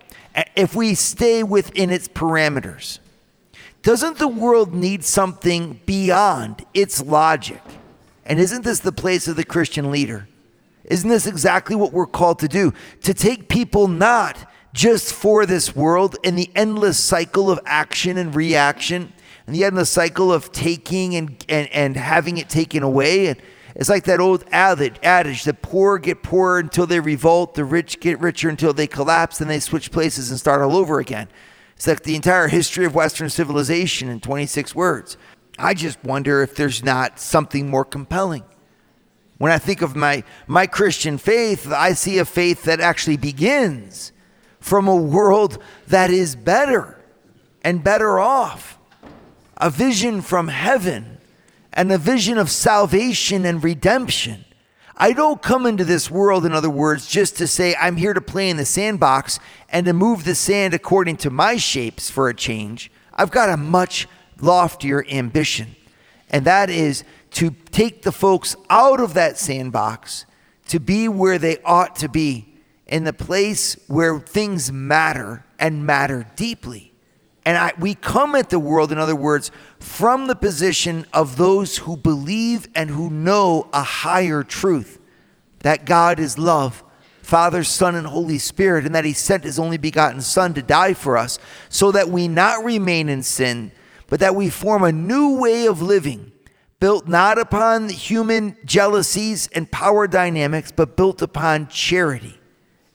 if 0.56 0.74
we 0.74 0.94
stay 0.94 1.42
within 1.42 1.90
its 1.90 2.08
parameters. 2.08 2.98
Doesn't 3.82 4.18
the 4.18 4.28
world 4.28 4.72
need 4.72 5.04
something 5.04 5.80
beyond 5.86 6.64
its 6.72 7.02
logic? 7.02 7.62
And 8.24 8.38
isn't 8.38 8.62
this 8.64 8.78
the 8.80 8.92
place 8.92 9.26
of 9.26 9.36
the 9.36 9.44
Christian 9.44 9.90
leader? 9.90 10.28
Isn't 10.84 11.08
this 11.08 11.26
exactly 11.26 11.74
what 11.74 11.92
we're 11.92 12.06
called 12.06 12.38
to 12.40 12.48
do? 12.48 12.72
To 13.02 13.14
take 13.14 13.48
people 13.48 13.88
not 13.88 14.50
just 14.72 15.12
for 15.12 15.44
this 15.46 15.74
world 15.74 16.16
and 16.24 16.38
the 16.38 16.50
endless 16.54 16.98
cycle 16.98 17.50
of 17.50 17.60
action 17.66 18.16
and 18.16 18.34
reaction 18.34 19.12
and 19.46 19.54
the 19.54 19.64
endless 19.64 19.90
cycle 19.90 20.32
of 20.32 20.52
taking 20.52 21.14
and, 21.16 21.44
and, 21.48 21.68
and 21.72 21.96
having 21.96 22.38
it 22.38 22.48
taken 22.48 22.82
away 22.82 23.26
and 23.26 23.40
it's 23.74 23.88
like 23.88 24.04
that 24.04 24.20
old 24.20 24.44
adage 24.52 25.44
the 25.44 25.54
poor 25.54 25.98
get 25.98 26.22
poorer 26.22 26.58
until 26.58 26.86
they 26.86 27.00
revolt, 27.00 27.54
the 27.54 27.64
rich 27.64 28.00
get 28.00 28.20
richer 28.20 28.48
until 28.48 28.72
they 28.72 28.86
collapse, 28.86 29.40
and 29.40 29.48
they 29.48 29.60
switch 29.60 29.90
places 29.90 30.30
and 30.30 30.38
start 30.38 30.62
all 30.62 30.76
over 30.76 30.98
again. 30.98 31.28
It's 31.76 31.86
like 31.86 32.02
the 32.02 32.16
entire 32.16 32.48
history 32.48 32.84
of 32.84 32.94
Western 32.94 33.30
civilization 33.30 34.08
in 34.08 34.20
26 34.20 34.74
words. 34.74 35.16
I 35.58 35.74
just 35.74 36.02
wonder 36.04 36.42
if 36.42 36.54
there's 36.54 36.84
not 36.84 37.18
something 37.18 37.68
more 37.68 37.84
compelling. 37.84 38.44
When 39.38 39.52
I 39.52 39.58
think 39.58 39.82
of 39.82 39.96
my, 39.96 40.22
my 40.46 40.66
Christian 40.66 41.18
faith, 41.18 41.70
I 41.72 41.94
see 41.94 42.18
a 42.18 42.24
faith 42.24 42.62
that 42.64 42.80
actually 42.80 43.16
begins 43.16 44.12
from 44.60 44.86
a 44.86 44.94
world 44.94 45.58
that 45.88 46.10
is 46.10 46.36
better 46.36 46.98
and 47.62 47.82
better 47.82 48.20
off. 48.20 48.78
A 49.56 49.70
vision 49.70 50.20
from 50.20 50.48
heaven 50.48 51.18
and 51.72 51.90
a 51.90 51.98
vision 51.98 52.38
of 52.38 52.50
salvation 52.50 53.44
and 53.44 53.62
redemption. 53.62 54.44
I 54.96 55.12
don't 55.12 55.40
come 55.40 55.66
into 55.66 55.84
this 55.84 56.10
world, 56.10 56.44
in 56.44 56.52
other 56.52 56.70
words, 56.70 57.06
just 57.06 57.36
to 57.38 57.46
say 57.46 57.74
I'm 57.74 57.96
here 57.96 58.12
to 58.12 58.20
play 58.20 58.50
in 58.50 58.56
the 58.56 58.64
sandbox 58.64 59.40
and 59.68 59.86
to 59.86 59.92
move 59.92 60.24
the 60.24 60.34
sand 60.34 60.74
according 60.74 61.16
to 61.18 61.30
my 61.30 61.56
shapes 61.56 62.10
for 62.10 62.28
a 62.28 62.34
change. 62.34 62.90
I've 63.14 63.30
got 63.30 63.48
a 63.48 63.56
much 63.56 64.06
loftier 64.40 65.04
ambition, 65.10 65.76
and 66.28 66.44
that 66.44 66.68
is 66.68 67.04
to 67.32 67.50
take 67.70 68.02
the 68.02 68.12
folks 68.12 68.54
out 68.68 69.00
of 69.00 69.14
that 69.14 69.38
sandbox 69.38 70.26
to 70.68 70.78
be 70.78 71.08
where 71.08 71.38
they 71.38 71.58
ought 71.64 71.96
to 71.96 72.08
be, 72.08 72.48
in 72.86 73.04
the 73.04 73.12
place 73.12 73.74
where 73.86 74.18
things 74.18 74.70
matter 74.70 75.44
and 75.58 75.86
matter 75.86 76.26
deeply. 76.36 76.91
And 77.44 77.58
I, 77.58 77.72
we 77.78 77.94
come 77.94 78.34
at 78.34 78.50
the 78.50 78.60
world, 78.60 78.92
in 78.92 78.98
other 78.98 79.16
words, 79.16 79.50
from 79.80 80.26
the 80.26 80.36
position 80.36 81.06
of 81.12 81.36
those 81.36 81.78
who 81.78 81.96
believe 81.96 82.68
and 82.74 82.90
who 82.90 83.10
know 83.10 83.68
a 83.72 83.82
higher 83.82 84.44
truth 84.44 85.00
that 85.60 85.84
God 85.84 86.20
is 86.20 86.38
love, 86.38 86.84
Father, 87.22 87.64
Son, 87.64 87.94
and 87.94 88.06
Holy 88.06 88.38
Spirit, 88.38 88.84
and 88.84 88.94
that 88.94 89.04
He 89.04 89.12
sent 89.12 89.44
His 89.44 89.58
only 89.58 89.76
begotten 89.76 90.20
Son 90.20 90.54
to 90.54 90.62
die 90.62 90.94
for 90.94 91.16
us, 91.16 91.38
so 91.68 91.90
that 91.92 92.08
we 92.08 92.28
not 92.28 92.64
remain 92.64 93.08
in 93.08 93.22
sin, 93.22 93.72
but 94.08 94.20
that 94.20 94.36
we 94.36 94.48
form 94.48 94.84
a 94.84 94.92
new 94.92 95.40
way 95.40 95.66
of 95.66 95.82
living, 95.82 96.30
built 96.78 97.08
not 97.08 97.38
upon 97.38 97.88
human 97.88 98.56
jealousies 98.64 99.48
and 99.52 99.70
power 99.70 100.06
dynamics, 100.06 100.70
but 100.70 100.96
built 100.96 101.22
upon 101.22 101.68
charity. 101.68 102.38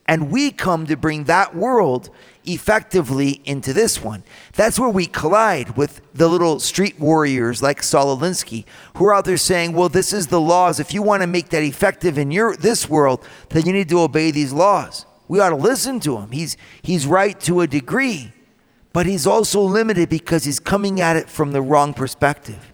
And 0.06 0.30
we 0.30 0.50
come 0.50 0.86
to 0.86 0.96
bring 0.96 1.24
that 1.24 1.54
world 1.54 2.08
effectively 2.48 3.40
into 3.44 3.72
this 3.72 4.02
one. 4.02 4.24
That's 4.54 4.78
where 4.78 4.88
we 4.88 5.06
collide 5.06 5.76
with 5.76 6.00
the 6.14 6.28
little 6.28 6.60
street 6.60 6.98
warriors 6.98 7.62
like 7.62 7.82
Saul 7.82 8.16
Alinsky, 8.16 8.64
who 8.96 9.06
are 9.06 9.14
out 9.14 9.24
there 9.24 9.36
saying, 9.36 9.72
well, 9.72 9.88
this 9.88 10.12
is 10.12 10.28
the 10.28 10.40
laws. 10.40 10.80
If 10.80 10.94
you 10.94 11.02
want 11.02 11.22
to 11.22 11.26
make 11.26 11.50
that 11.50 11.62
effective 11.62 12.18
in 12.18 12.30
your 12.30 12.56
this 12.56 12.88
world, 12.88 13.24
then 13.50 13.66
you 13.66 13.72
need 13.72 13.88
to 13.90 14.00
obey 14.00 14.30
these 14.30 14.52
laws. 14.52 15.06
We 15.28 15.40
ought 15.40 15.50
to 15.50 15.56
listen 15.56 16.00
to 16.00 16.16
him. 16.16 16.30
He's 16.30 16.56
he's 16.82 17.06
right 17.06 17.38
to 17.40 17.60
a 17.60 17.66
degree, 17.66 18.32
but 18.92 19.06
he's 19.06 19.26
also 19.26 19.60
limited 19.60 20.08
because 20.08 20.44
he's 20.44 20.58
coming 20.58 21.00
at 21.00 21.16
it 21.16 21.28
from 21.28 21.52
the 21.52 21.62
wrong 21.62 21.94
perspective. 21.94 22.72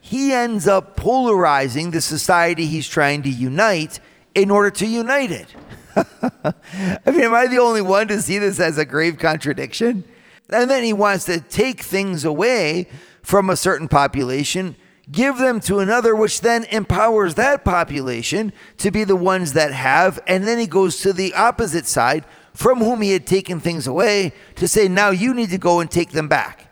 He 0.00 0.32
ends 0.32 0.66
up 0.66 0.96
polarizing 0.96 1.90
the 1.90 2.00
society 2.00 2.66
he's 2.66 2.88
trying 2.88 3.22
to 3.22 3.28
unite 3.28 4.00
in 4.34 4.50
order 4.50 4.70
to 4.70 4.86
unite 4.86 5.30
it. 5.30 5.54
I 5.96 7.10
mean, 7.10 7.22
am 7.22 7.34
I 7.34 7.46
the 7.46 7.58
only 7.58 7.82
one 7.82 8.08
to 8.08 8.20
see 8.22 8.38
this 8.38 8.60
as 8.60 8.78
a 8.78 8.84
grave 8.84 9.18
contradiction? 9.18 10.04
And 10.48 10.70
then 10.70 10.82
he 10.82 10.92
wants 10.92 11.24
to 11.26 11.40
take 11.40 11.80
things 11.82 12.24
away 12.24 12.88
from 13.22 13.50
a 13.50 13.56
certain 13.56 13.88
population, 13.88 14.76
give 15.10 15.38
them 15.38 15.60
to 15.60 15.78
another, 15.78 16.16
which 16.16 16.40
then 16.40 16.64
empowers 16.64 17.34
that 17.36 17.64
population 17.64 18.52
to 18.78 18.90
be 18.90 19.04
the 19.04 19.16
ones 19.16 19.52
that 19.52 19.72
have. 19.72 20.18
And 20.26 20.46
then 20.46 20.58
he 20.58 20.66
goes 20.66 21.00
to 21.00 21.12
the 21.12 21.34
opposite 21.34 21.86
side 21.86 22.24
from 22.54 22.78
whom 22.78 23.00
he 23.02 23.12
had 23.12 23.26
taken 23.26 23.60
things 23.60 23.86
away 23.86 24.32
to 24.56 24.66
say, 24.66 24.88
now 24.88 25.10
you 25.10 25.32
need 25.34 25.50
to 25.50 25.58
go 25.58 25.80
and 25.80 25.90
take 25.90 26.10
them 26.10 26.28
back. 26.28 26.66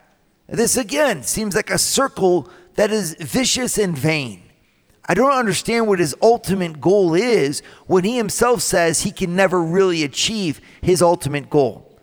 This 0.48 0.76
again 0.76 1.22
seems 1.22 1.54
like 1.54 1.70
a 1.70 1.78
circle 1.78 2.50
that 2.74 2.90
is 2.90 3.14
vicious 3.20 3.78
and 3.78 3.96
vain. 3.96 4.47
I 5.08 5.14
don't 5.14 5.32
understand 5.32 5.86
what 5.86 5.98
his 5.98 6.14
ultimate 6.20 6.82
goal 6.82 7.14
is 7.14 7.62
when 7.86 8.04
he 8.04 8.18
himself 8.18 8.60
says 8.60 9.02
he 9.02 9.10
can 9.10 9.34
never 9.34 9.62
really 9.62 10.04
achieve 10.04 10.60
his 10.82 11.00
ultimate 11.00 11.48
goal. 11.48 11.98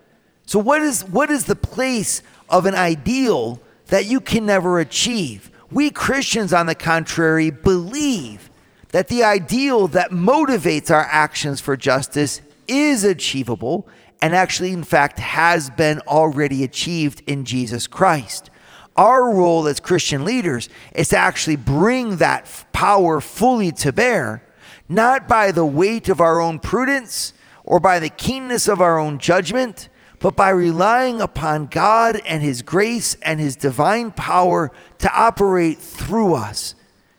So 0.47 0.57
what 0.57 0.81
is 0.81 1.03
what 1.03 1.29
is 1.29 1.45
the 1.45 1.55
place 1.55 2.23
of 2.49 2.65
an 2.65 2.73
ideal 2.73 3.61
that 3.87 4.05
you 4.05 4.19
can 4.19 4.47
never 4.47 4.79
achieve? 4.79 5.51
We 5.71 5.91
Christians 5.91 6.51
on 6.51 6.65
the 6.65 6.75
contrary 6.75 7.51
believe 7.51 8.49
that 8.89 9.07
the 9.07 9.23
ideal 9.23 9.87
that 9.89 10.11
motivates 10.11 10.89
our 10.89 11.03
actions 11.03 11.61
for 11.61 11.77
justice 11.77 12.41
is 12.67 13.03
achievable 13.03 13.87
and 14.21 14.35
actually 14.35 14.71
in 14.71 14.83
fact 14.83 15.19
has 15.19 15.69
been 15.69 15.99
already 16.07 16.63
achieved 16.63 17.21
in 17.27 17.45
Jesus 17.45 17.85
Christ. 17.85 18.49
Our 18.95 19.29
role 19.29 19.67
as 19.67 19.79
Christian 19.79 20.23
leaders 20.23 20.69
is 20.93 21.09
to 21.09 21.17
actually 21.17 21.57
bring 21.57 22.17
that 22.17 22.65
power 22.71 23.19
fully 23.19 23.71
to 23.73 23.91
bear, 23.91 24.41
not 24.87 25.27
by 25.27 25.51
the 25.51 25.65
weight 25.65 26.07
of 26.07 26.21
our 26.21 26.39
own 26.39 26.59
prudence 26.59 27.33
or 27.63 27.79
by 27.79 27.99
the 27.99 28.09
keenness 28.09 28.67
of 28.67 28.79
our 28.79 28.97
own 28.97 29.17
judgment, 29.17 29.89
but 30.19 30.35
by 30.35 30.49
relying 30.49 31.19
upon 31.19 31.65
God 31.67 32.21
and 32.25 32.41
His 32.41 32.61
grace 32.61 33.15
and 33.21 33.39
His 33.39 33.55
divine 33.57 34.11
power 34.11 34.71
to 34.99 35.13
operate 35.13 35.79
through 35.79 36.35
us. 36.35 36.75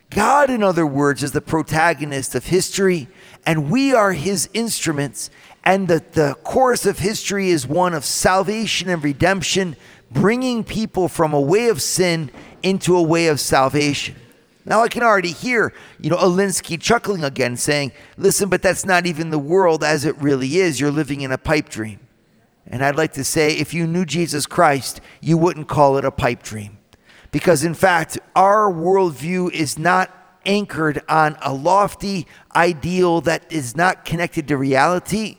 God, 0.08 0.50
in 0.50 0.62
other 0.62 0.86
words, 0.86 1.22
is 1.22 1.32
the 1.32 1.40
protagonist 1.40 2.34
of 2.34 2.46
history, 2.46 3.08
and 3.44 3.70
we 3.70 3.92
are 3.92 4.12
His 4.12 4.48
instruments. 4.54 5.30
And 5.62 5.88
the, 5.88 6.02
the 6.12 6.36
course 6.42 6.86
of 6.86 7.00
history 7.00 7.50
is 7.50 7.66
one 7.66 7.92
of 7.92 8.04
salvation 8.04 8.88
and 8.88 9.02
redemption 9.02 9.76
bringing 10.10 10.64
people 10.64 11.08
from 11.08 11.32
a 11.32 11.40
way 11.40 11.68
of 11.68 11.82
sin 11.82 12.30
into 12.62 12.96
a 12.96 13.02
way 13.02 13.28
of 13.28 13.40
salvation. 13.40 14.16
Now 14.64 14.82
I 14.82 14.88
can 14.88 15.02
already 15.02 15.30
hear, 15.30 15.72
you 16.00 16.10
know, 16.10 16.16
Alinsky 16.16 16.80
chuckling 16.80 17.22
again, 17.22 17.56
saying, 17.56 17.92
listen, 18.16 18.48
but 18.48 18.62
that's 18.62 18.84
not 18.84 19.06
even 19.06 19.30
the 19.30 19.38
world 19.38 19.84
as 19.84 20.04
it 20.04 20.16
really 20.18 20.56
is. 20.56 20.80
You're 20.80 20.90
living 20.90 21.20
in 21.20 21.30
a 21.30 21.38
pipe 21.38 21.68
dream. 21.68 22.00
And 22.66 22.84
I'd 22.84 22.96
like 22.96 23.12
to 23.12 23.22
say, 23.22 23.56
if 23.56 23.72
you 23.72 23.86
knew 23.86 24.04
Jesus 24.04 24.44
Christ, 24.44 25.00
you 25.20 25.38
wouldn't 25.38 25.68
call 25.68 25.98
it 25.98 26.04
a 26.04 26.10
pipe 26.10 26.42
dream. 26.42 26.78
Because 27.30 27.62
in 27.62 27.74
fact, 27.74 28.18
our 28.34 28.72
worldview 28.72 29.52
is 29.52 29.78
not 29.78 30.10
anchored 30.44 31.02
on 31.08 31.36
a 31.42 31.52
lofty 31.52 32.26
ideal 32.54 33.20
that 33.20 33.44
is 33.52 33.76
not 33.76 34.04
connected 34.04 34.48
to 34.48 34.56
reality. 34.56 35.36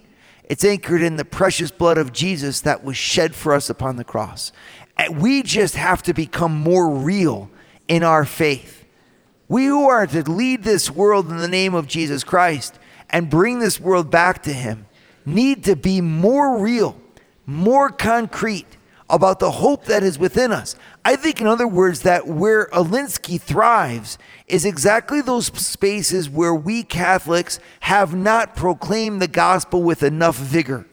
It's 0.47 0.63
anchored 0.63 1.01
in 1.01 1.17
the 1.17 1.25
precious 1.25 1.71
blood 1.71 1.97
of 1.97 2.13
Jesus 2.13 2.61
that 2.61 2.83
was 2.83 2.97
shed 2.97 3.35
for 3.35 3.53
us 3.53 3.69
upon 3.69 3.97
the 3.97 4.03
cross. 4.03 4.51
And 4.97 5.21
we 5.21 5.43
just 5.43 5.75
have 5.75 6.01
to 6.03 6.13
become 6.13 6.55
more 6.55 6.89
real 6.89 7.51
in 7.87 8.01
our 8.01 8.25
faith. 8.25 8.85
We 9.49 9.65
who 9.65 9.87
are 9.87 10.07
to 10.07 10.29
lead 10.29 10.63
this 10.63 10.89
world 10.89 11.29
in 11.29 11.37
the 11.37 11.47
name 11.47 11.75
of 11.75 11.87
Jesus 11.87 12.23
Christ 12.23 12.79
and 13.09 13.29
bring 13.29 13.59
this 13.59 13.79
world 13.79 14.09
back 14.09 14.41
to 14.43 14.53
Him 14.53 14.87
need 15.25 15.65
to 15.65 15.75
be 15.75 15.99
more 15.99 16.57
real, 16.57 16.99
more 17.45 17.89
concrete 17.89 18.76
about 19.09 19.39
the 19.39 19.51
hope 19.51 19.85
that 19.85 20.03
is 20.03 20.19
within 20.19 20.51
us. 20.51 20.75
I 21.05 21.15
think, 21.15 21.39
in 21.39 21.47
other 21.47 21.67
words, 21.67 22.01
that 22.01 22.27
where 22.27 22.67
Alinsky 22.67 23.39
thrives 23.39 24.17
is 24.47 24.65
exactly 24.65 25.21
those 25.21 25.47
spaces 25.47 26.29
where 26.29 26.53
we 26.53 26.83
Catholics 26.83 27.59
have 27.81 28.13
not 28.13 28.55
proclaimed 28.55 29.21
the 29.21 29.27
gospel 29.27 29.81
with 29.81 30.03
enough 30.03 30.35
vigor. 30.35 30.85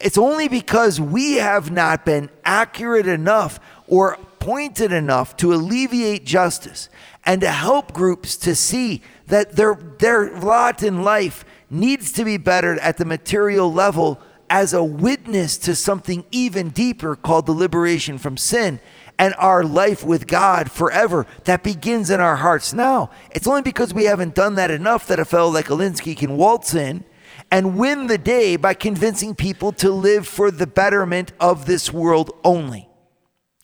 It's 0.00 0.18
only 0.18 0.48
because 0.48 1.00
we 1.00 1.34
have 1.34 1.70
not 1.70 2.04
been 2.04 2.30
accurate 2.44 3.06
enough 3.06 3.60
or 3.86 4.18
pointed 4.38 4.92
enough 4.92 5.36
to 5.36 5.52
alleviate 5.52 6.24
justice 6.24 6.88
and 7.24 7.40
to 7.42 7.50
help 7.50 7.92
groups 7.92 8.36
to 8.38 8.54
see 8.54 9.02
that 9.26 9.56
their, 9.56 9.74
their 9.74 10.38
lot 10.40 10.82
in 10.82 11.02
life 11.02 11.44
needs 11.68 12.12
to 12.12 12.24
be 12.24 12.36
bettered 12.36 12.78
at 12.78 12.96
the 12.96 13.04
material 13.04 13.72
level 13.72 14.20
as 14.50 14.74
a 14.74 14.84
witness 14.84 15.56
to 15.56 15.74
something 15.74 16.24
even 16.30 16.68
deeper 16.70 17.16
called 17.16 17.46
the 17.46 17.52
liberation 17.52 18.18
from 18.18 18.36
sin 18.36 18.80
and 19.18 19.34
our 19.38 19.62
life 19.62 20.04
with 20.04 20.26
God 20.26 20.70
forever 20.70 21.26
that 21.44 21.62
begins 21.62 22.10
in 22.10 22.20
our 22.20 22.36
hearts 22.36 22.72
now. 22.72 23.10
It's 23.30 23.46
only 23.46 23.62
because 23.62 23.94
we 23.94 24.04
haven't 24.04 24.34
done 24.34 24.56
that 24.56 24.70
enough 24.70 25.06
that 25.06 25.20
a 25.20 25.24
fellow 25.24 25.50
like 25.50 25.66
Alinsky 25.66 26.16
can 26.16 26.36
waltz 26.36 26.74
in 26.74 27.04
and 27.50 27.78
win 27.78 28.08
the 28.08 28.18
day 28.18 28.56
by 28.56 28.74
convincing 28.74 29.34
people 29.34 29.72
to 29.72 29.90
live 29.90 30.26
for 30.26 30.50
the 30.50 30.66
betterment 30.66 31.32
of 31.38 31.66
this 31.66 31.92
world 31.92 32.30
only. 32.44 32.88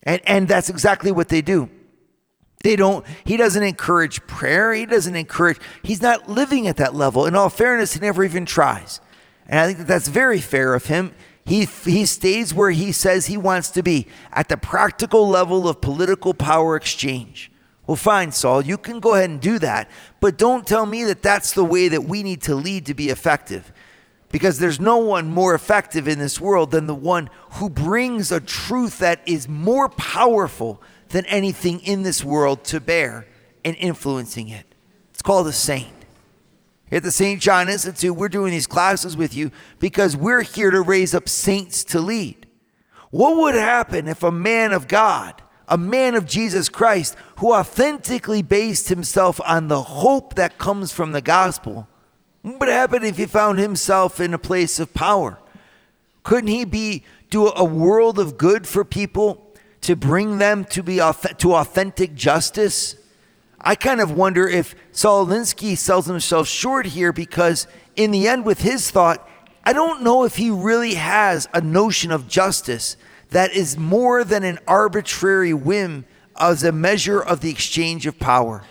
And, 0.02 0.20
and 0.26 0.46
that's 0.46 0.68
exactly 0.68 1.10
what 1.10 1.28
they 1.28 1.42
do. 1.42 1.68
They 2.62 2.76
don't, 2.76 3.04
he 3.24 3.36
doesn't 3.36 3.62
encourage 3.62 4.26
prayer. 4.26 4.72
He 4.72 4.86
doesn't 4.86 5.14
encourage, 5.14 5.58
he's 5.82 6.02
not 6.02 6.28
living 6.28 6.66
at 6.66 6.76
that 6.76 6.94
level. 6.94 7.26
In 7.26 7.34
all 7.34 7.48
fairness, 7.48 7.94
he 7.94 8.00
never 8.00 8.24
even 8.24 8.44
tries. 8.44 9.00
And 9.48 9.60
I 9.60 9.66
think 9.66 9.78
that 9.78 9.86
that's 9.86 10.08
very 10.08 10.40
fair 10.40 10.74
of 10.74 10.86
him. 10.86 11.14
He, 11.44 11.64
he 11.84 12.06
stays 12.06 12.52
where 12.52 12.72
he 12.72 12.90
says 12.90 13.26
he 13.26 13.36
wants 13.36 13.70
to 13.70 13.82
be 13.82 14.08
at 14.32 14.48
the 14.48 14.56
practical 14.56 15.28
level 15.28 15.68
of 15.68 15.80
political 15.80 16.34
power 16.34 16.74
exchange. 16.74 17.52
Well, 17.86 17.96
fine, 17.96 18.32
Saul, 18.32 18.62
you 18.62 18.76
can 18.76 18.98
go 18.98 19.14
ahead 19.14 19.30
and 19.30 19.40
do 19.40 19.60
that, 19.60 19.88
but 20.20 20.36
don't 20.36 20.66
tell 20.66 20.86
me 20.86 21.04
that 21.04 21.22
that's 21.22 21.52
the 21.52 21.64
way 21.64 21.86
that 21.88 22.02
we 22.02 22.24
need 22.24 22.42
to 22.42 22.56
lead 22.56 22.86
to 22.86 22.94
be 22.94 23.10
effective. 23.10 23.72
Because 24.32 24.58
there's 24.58 24.80
no 24.80 24.96
one 24.96 25.28
more 25.28 25.54
effective 25.54 26.08
in 26.08 26.18
this 26.18 26.40
world 26.40 26.72
than 26.72 26.88
the 26.88 26.96
one 26.96 27.30
who 27.52 27.70
brings 27.70 28.32
a 28.32 28.40
truth 28.40 28.98
that 28.98 29.20
is 29.24 29.48
more 29.48 29.88
powerful 29.88 30.82
than 31.10 31.24
anything 31.26 31.78
in 31.80 32.02
this 32.02 32.24
world 32.24 32.64
to 32.64 32.80
bear 32.80 33.24
in 33.62 33.74
influencing 33.76 34.48
it. 34.48 34.66
It's 35.12 35.22
called 35.22 35.46
a 35.46 35.52
saint. 35.52 35.94
At 36.90 37.02
the 37.02 37.10
St. 37.10 37.40
John 37.40 37.68
Institute, 37.68 38.14
we're 38.14 38.28
doing 38.28 38.52
these 38.52 38.68
classes 38.68 39.16
with 39.16 39.34
you 39.34 39.50
because 39.78 40.16
we're 40.16 40.42
here 40.42 40.70
to 40.70 40.80
raise 40.80 41.14
up 41.14 41.28
saints 41.28 41.82
to 41.84 42.00
lead. 42.00 42.46
What 43.10 43.36
would 43.36 43.54
happen 43.54 44.06
if 44.06 44.22
a 44.22 44.30
man 44.30 44.72
of 44.72 44.86
God, 44.86 45.42
a 45.68 45.76
man 45.76 46.14
of 46.14 46.26
Jesus 46.26 46.68
Christ, 46.68 47.16
who 47.38 47.52
authentically 47.52 48.42
based 48.42 48.88
himself 48.88 49.40
on 49.44 49.66
the 49.66 49.82
hope 49.82 50.34
that 50.34 50.58
comes 50.58 50.92
from 50.92 51.12
the 51.12 51.20
gospel, 51.20 51.88
what 52.42 52.60
would 52.60 52.68
happen 52.68 53.02
if 53.02 53.16
he 53.16 53.26
found 53.26 53.58
himself 53.58 54.20
in 54.20 54.32
a 54.32 54.38
place 54.38 54.78
of 54.78 54.94
power? 54.94 55.38
Couldn't 56.22 56.49
he 56.49 56.64
be 56.64 57.04
do 57.30 57.49
a 57.49 57.64
world 57.64 58.20
of 58.20 58.38
good 58.38 58.66
for 58.66 58.84
people 58.84 59.52
to 59.80 59.96
bring 59.96 60.38
them 60.38 60.64
to 60.66 60.82
be 60.84 60.96
to 61.38 61.54
authentic 61.54 62.14
justice? 62.14 62.94
I 63.66 63.74
kind 63.74 64.00
of 64.00 64.12
wonder 64.12 64.46
if 64.46 64.76
Saul 64.92 65.26
Alinsky 65.26 65.76
sells 65.76 66.06
himself 66.06 66.46
short 66.46 66.86
here 66.86 67.12
because, 67.12 67.66
in 67.96 68.12
the 68.12 68.28
end, 68.28 68.44
with 68.44 68.60
his 68.60 68.92
thought, 68.92 69.28
I 69.64 69.72
don't 69.72 70.02
know 70.02 70.22
if 70.22 70.36
he 70.36 70.50
really 70.52 70.94
has 70.94 71.48
a 71.52 71.60
notion 71.60 72.12
of 72.12 72.28
justice 72.28 72.96
that 73.30 73.52
is 73.52 73.76
more 73.76 74.22
than 74.22 74.44
an 74.44 74.60
arbitrary 74.68 75.52
whim 75.52 76.04
as 76.38 76.62
a 76.62 76.70
measure 76.70 77.20
of 77.20 77.40
the 77.40 77.50
exchange 77.50 78.06
of 78.06 78.20
power. 78.20 78.62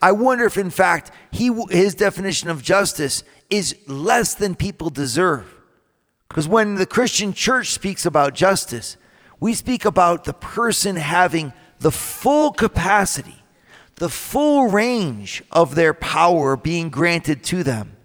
I 0.00 0.10
wonder 0.10 0.46
if, 0.46 0.58
in 0.58 0.70
fact, 0.70 1.12
he, 1.30 1.52
his 1.70 1.94
definition 1.94 2.50
of 2.50 2.60
justice 2.60 3.22
is 3.50 3.76
less 3.86 4.34
than 4.34 4.56
people 4.56 4.90
deserve. 4.90 5.46
Because 6.28 6.48
when 6.48 6.74
the 6.74 6.86
Christian 6.86 7.34
church 7.34 7.70
speaks 7.70 8.04
about 8.04 8.34
justice, 8.34 8.96
we 9.38 9.54
speak 9.54 9.84
about 9.84 10.24
the 10.24 10.34
person 10.34 10.96
having 10.96 11.52
the 11.78 11.92
full 11.92 12.50
capacity 12.50 13.43
the 13.96 14.08
full 14.08 14.68
range 14.68 15.42
of 15.50 15.74
their 15.74 15.94
power 15.94 16.56
being 16.56 16.90
granted 16.90 17.42
to 17.44 17.62
them. 17.62 17.96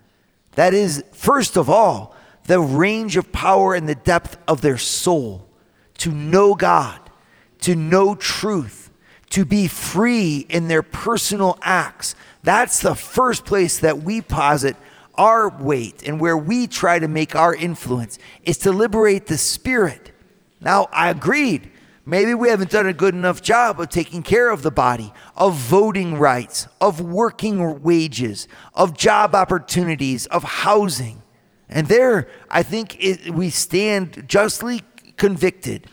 That 0.54 0.73
is, 0.73 1.04
first 1.13 1.58
of 1.58 1.69
all, 1.69 2.15
the 2.45 2.60
range 2.60 3.15
of 3.17 3.32
power 3.32 3.73
and 3.73 3.88
the 3.88 3.95
depth 3.95 4.38
of 4.47 4.62
their 4.62 4.78
soul 4.78 5.47
to 5.99 6.12
know 6.12 6.56
God, 6.56 6.99
to 7.62 7.75
know 7.75 8.15
truth, 8.15 8.91
to 9.32 9.45
be 9.45 9.67
free 9.67 10.45
in 10.49 10.67
their 10.67 10.82
personal 10.82 11.58
acts. 11.62 12.15
That's 12.43 12.80
the 12.80 12.95
first 12.95 13.45
place 13.45 13.80
that 13.80 14.02
we 14.02 14.21
posit 14.21 14.75
our 15.15 15.49
weight 15.49 16.02
and 16.08 16.19
where 16.19 16.38
we 16.38 16.65
try 16.65 16.97
to 16.97 17.08
make 17.08 17.36
our 17.36 17.54
influence 17.54 18.17
is 18.43 18.58
to 18.60 18.71
liberate 18.71 19.28
the 19.28 19.38
spirit. 19.38 20.12
Now, 20.62 20.88
I 20.91 21.10
agreed 21.10 21.69
Maybe 22.05 22.33
we 22.33 22.49
haven't 22.49 22.71
done 22.71 22.88
a 22.88 22.93
good 22.93 23.13
enough 23.13 23.41
job 23.41 23.79
of 23.79 23.89
taking 23.89 24.23
care 24.23 24.49
of 24.49 24.62
the 24.62 24.71
body, 24.71 25.13
of 25.35 25.55
voting 25.55 26.17
rights, 26.17 26.67
of 26.81 27.01
working 27.01 27.83
wages, 27.83 28.47
of 28.73 28.97
job 28.97 29.35
opportunities, 29.35 30.25
of 30.27 30.43
housing. 30.43 31.21
And 31.69 31.88
there, 31.88 32.27
I 32.49 32.63
think 32.63 32.97
it, 33.03 33.29
we 33.29 33.49
stand 33.49 34.25
justly 34.27 34.81
convicted 35.17 35.88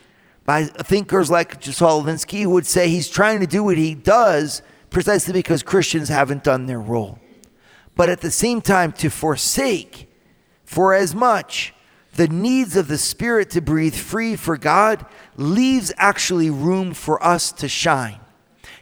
by 0.44 0.64
thinkers 0.64 1.30
like 1.30 1.62
Saul 1.62 2.02
Alinsky, 2.02 2.42
who 2.42 2.50
would 2.50 2.66
say 2.66 2.88
he's 2.88 3.08
trying 3.08 3.40
to 3.40 3.46
do 3.46 3.64
what 3.64 3.76
he 3.76 3.94
does 3.94 4.62
precisely 4.90 5.32
because 5.32 5.62
Christians 5.62 6.08
haven't 6.08 6.44
done 6.44 6.66
their 6.66 6.80
role. 6.80 7.18
But 7.96 8.08
at 8.08 8.20
the 8.20 8.30
same 8.30 8.60
time, 8.60 8.92
to 8.92 9.10
forsake 9.10 10.08
for 10.64 10.94
as 10.94 11.14
much 11.14 11.74
the 12.16 12.28
needs 12.28 12.76
of 12.76 12.88
the 12.88 12.98
Spirit 12.98 13.50
to 13.50 13.60
breathe 13.60 13.94
free 13.94 14.36
for 14.36 14.56
God 14.56 15.04
leaves 15.36 15.92
actually 15.96 16.50
room 16.50 16.94
for 16.94 17.22
us 17.22 17.52
to 17.52 17.68
shine. 17.68 18.20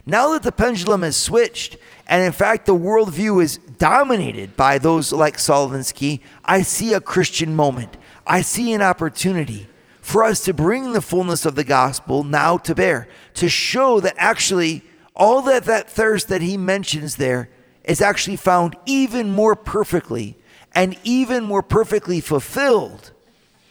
Now 0.05 0.33
that 0.33 0.43
the 0.43 0.51
pendulum 0.51 1.01
has 1.01 1.17
switched, 1.17 1.77
and 2.07 2.23
in 2.23 2.31
fact 2.31 2.65
the 2.65 2.75
worldview 2.75 3.41
is 3.41 3.57
dominated 3.57 4.55
by 4.55 4.77
those 4.77 5.11
like 5.11 5.39
Saul 5.39 5.69
Alinsky, 5.69 6.21
I 6.43 6.61
see 6.61 6.93
a 6.93 7.01
Christian 7.01 7.55
moment. 7.55 7.97
I 8.27 8.41
see 8.41 8.73
an 8.73 8.81
opportunity 8.81 9.67
for 10.01 10.23
us 10.23 10.43
to 10.45 10.53
bring 10.53 10.93
the 10.93 11.01
fullness 11.01 11.45
of 11.45 11.55
the 11.55 11.63
gospel 11.63 12.23
now 12.23 12.57
to 12.59 12.75
bear, 12.75 13.07
to 13.33 13.49
show 13.49 13.99
that 13.99 14.15
actually 14.17 14.83
all 15.15 15.41
that 15.43 15.65
that 15.65 15.89
thirst 15.89 16.27
that 16.27 16.41
he 16.41 16.57
mentions 16.57 17.15
there 17.15 17.49
is 17.83 18.01
actually 18.01 18.35
found 18.35 18.75
even 18.85 19.31
more 19.31 19.55
perfectly 19.55 20.37
and 20.73 20.95
even 21.03 21.43
more 21.43 21.63
perfectly 21.63 22.19
fulfilled 22.19 23.11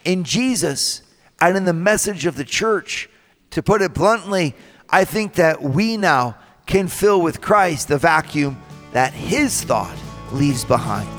in 0.05 0.23
Jesus 0.23 1.01
and 1.41 1.57
in 1.57 1.65
the 1.65 1.73
message 1.73 2.25
of 2.25 2.37
the 2.37 2.45
church. 2.45 3.09
To 3.51 3.61
put 3.61 3.81
it 3.81 3.93
bluntly, 3.93 4.55
I 4.89 5.05
think 5.05 5.33
that 5.33 5.61
we 5.61 5.97
now 5.97 6.37
can 6.65 6.87
fill 6.87 7.21
with 7.21 7.41
Christ 7.41 7.87
the 7.87 7.97
vacuum 7.97 8.61
that 8.93 9.13
his 9.13 9.63
thought 9.63 9.97
leaves 10.31 10.63
behind. 10.63 11.09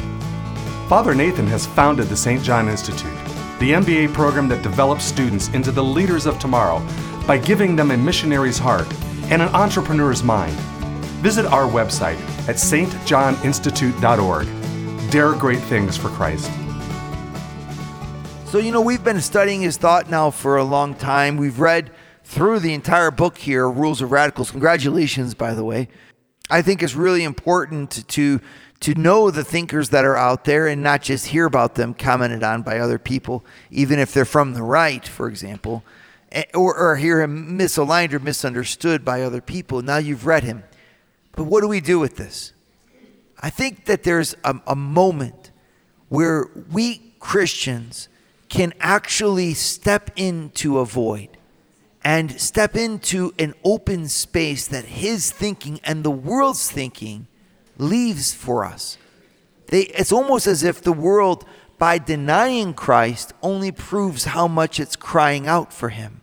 Father 0.88 1.14
Nathan 1.14 1.46
has 1.49 1.66
founded 1.66 2.07
the 2.07 2.16
St. 2.16 2.42
John 2.42 2.68
Institute, 2.68 3.12
the 3.59 3.72
MBA 3.72 4.14
program 4.14 4.49
that 4.49 4.62
develops 4.62 5.05
students 5.05 5.49
into 5.49 5.72
the 5.72 5.85
leaders 5.85 6.27
of 6.27 6.38
tomorrow 6.38 6.87
by 7.27 7.38
giving 7.38 7.75
them 7.75 7.90
a 7.90 7.96
missionary's 7.96 8.59
heart 8.59 8.87
and 9.31 9.42
an 9.42 9.49
entrepreneur's 9.49 10.22
mind. 10.22 10.57
Visit 11.22 11.46
our 11.46 11.68
website 11.68 12.20
at 12.49 12.57
stjohninstitute.org. 12.57 15.11
Dare 15.11 15.33
great 15.33 15.61
things 15.61 15.96
for 15.96 16.11
Christ. 16.11 16.51
So, 18.57 18.62
you 18.62 18.73
know, 18.73 18.81
we've 18.81 19.05
been 19.05 19.21
studying 19.21 19.61
his 19.61 19.77
thought 19.77 20.09
now 20.09 20.31
for 20.31 20.57
a 20.57 20.64
long 20.64 20.95
time. 20.95 21.37
We've 21.37 21.61
read 21.61 21.90
through 22.25 22.61
the 22.61 22.73
entire 22.73 23.11
book 23.11 23.37
here, 23.37 23.69
Rules 23.69 24.01
of 24.01 24.11
Radicals. 24.11 24.51
Congratulations, 24.51 25.35
by 25.35 25.53
the 25.53 25.62
way. 25.62 25.88
I 26.49 26.62
think 26.62 26.83
it's 26.83 26.95
really 26.95 27.23
important 27.23 28.09
to 28.09 28.40
to 28.81 28.95
know 28.95 29.31
the 29.31 29.45
thinkers 29.45 29.90
that 29.90 30.07
are 30.07 30.16
out 30.16 30.47
there 30.47 30.66
and 30.69 30.83
not 30.83 31.03
just 31.03 31.27
hear 31.27 31.45
about 31.45 31.75
them 31.75 31.92
commented 31.92 32.42
on 32.42 32.62
by 32.62 32.79
other 32.79 32.99
people, 32.99 33.45
even 33.71 33.99
if 33.99 34.14
they're 34.14 34.25
from 34.25 34.55
the 34.55 34.62
right, 34.62 35.07
for 35.07 35.29
example, 35.29 35.85
eh, 36.33 36.45
or, 36.55 36.75
or 36.75 36.97
hear 36.97 37.21
him 37.21 37.59
misaligned 37.59 38.14
or 38.14 38.21
misunderstood 38.21 39.05
by 39.05 39.21
other 39.21 39.42
people. 39.42 39.83
Now 39.83 39.99
you've 39.99 40.25
read 40.25 40.45
him. 40.45 40.64
But 41.33 41.45
what 41.45 41.61
do 41.61 41.69
we 41.69 41.81
do 41.81 41.99
with 41.99 42.16
this? 42.16 42.55
I 43.38 43.51
think 43.51 43.85
that 43.85 44.03
there's 44.03 44.35
a, 44.45 44.59
a 44.66 44.75
moment 44.75 45.51
where 46.09 46.49
we 46.73 47.12
Christians 47.19 48.09
can 48.49 48.73
actually 48.81 49.55
step 49.55 50.11
into 50.17 50.79
a 50.79 50.85
void 50.85 51.37
and 52.05 52.41
step 52.41 52.77
into 52.77 53.35
an 53.39 53.53
open 53.65 54.09
space 54.09 54.69
that 54.69 54.85
his 54.85 55.33
thinking 55.33 55.81
and 55.83 56.05
the 56.05 56.11
world's 56.11 56.71
thinking 56.71 57.27
leaves 57.79 58.33
for 58.33 58.65
us. 58.65 58.97
They, 59.67 59.83
it's 59.83 60.13
almost 60.13 60.47
as 60.47 60.63
if 60.63 60.81
the 60.81 60.93
world, 60.93 61.45
by 61.79 61.99
denying 61.99 62.75
Christ, 62.75 63.33
only 63.43 63.73
proves 63.73 64.27
how 64.27 64.47
much 64.47 64.79
it's 64.79 64.95
crying 64.95 65.49
out 65.49 65.73
for 65.73 65.89
him. 65.89 66.21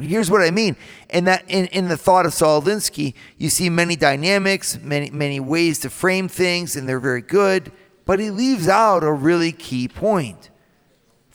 Here's 0.00 0.30
what 0.30 0.42
I 0.42 0.50
mean. 0.50 0.76
In 1.10 1.24
that 1.24 1.44
in, 1.48 1.66
in 1.66 1.88
the 1.88 1.96
thought 1.96 2.26
of 2.26 2.34
Saul 2.34 2.62
Alinsky, 2.62 3.14
you 3.38 3.48
see 3.48 3.70
many 3.70 3.96
dynamics, 3.96 4.78
many 4.80 5.10
many 5.10 5.38
ways 5.38 5.78
to 5.80 5.90
frame 5.90 6.28
things, 6.28 6.74
and 6.74 6.88
they're 6.88 7.00
very 7.00 7.22
good, 7.22 7.70
but 8.04 8.18
he 8.18 8.30
leaves 8.30 8.68
out 8.68 9.04
a 9.04 9.12
really 9.12 9.52
key 9.52 9.86
point. 9.86 10.50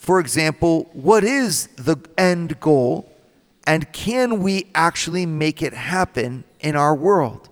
For 0.00 0.18
example, 0.18 0.88
what 0.94 1.24
is 1.24 1.66
the 1.76 1.98
end 2.16 2.58
goal 2.58 3.12
and 3.64 3.92
can 3.92 4.42
we 4.42 4.68
actually 4.74 5.26
make 5.26 5.60
it 5.60 5.74
happen 5.74 6.44
in 6.58 6.74
our 6.74 6.94
world? 6.94 7.50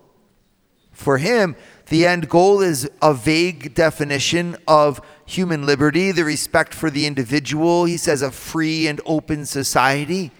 For 0.91 1.19
him, 1.19 1.57
the 1.91 2.07
end 2.07 2.31
goal 2.31 2.63
is 2.63 2.89
a 3.03 3.13
vague 3.13 3.75
definition 3.75 4.57
of 4.67 5.03
human 5.27 5.67
liberty, 5.67 6.11
the 6.11 6.25
respect 6.25 6.73
for 6.73 6.89
the 6.89 7.05
individual. 7.05 7.85
He 7.85 7.99
says 7.99 8.23
a 8.23 8.31
free 8.31 8.89
and 8.89 8.99
open 9.05 9.45
society. 9.45 10.31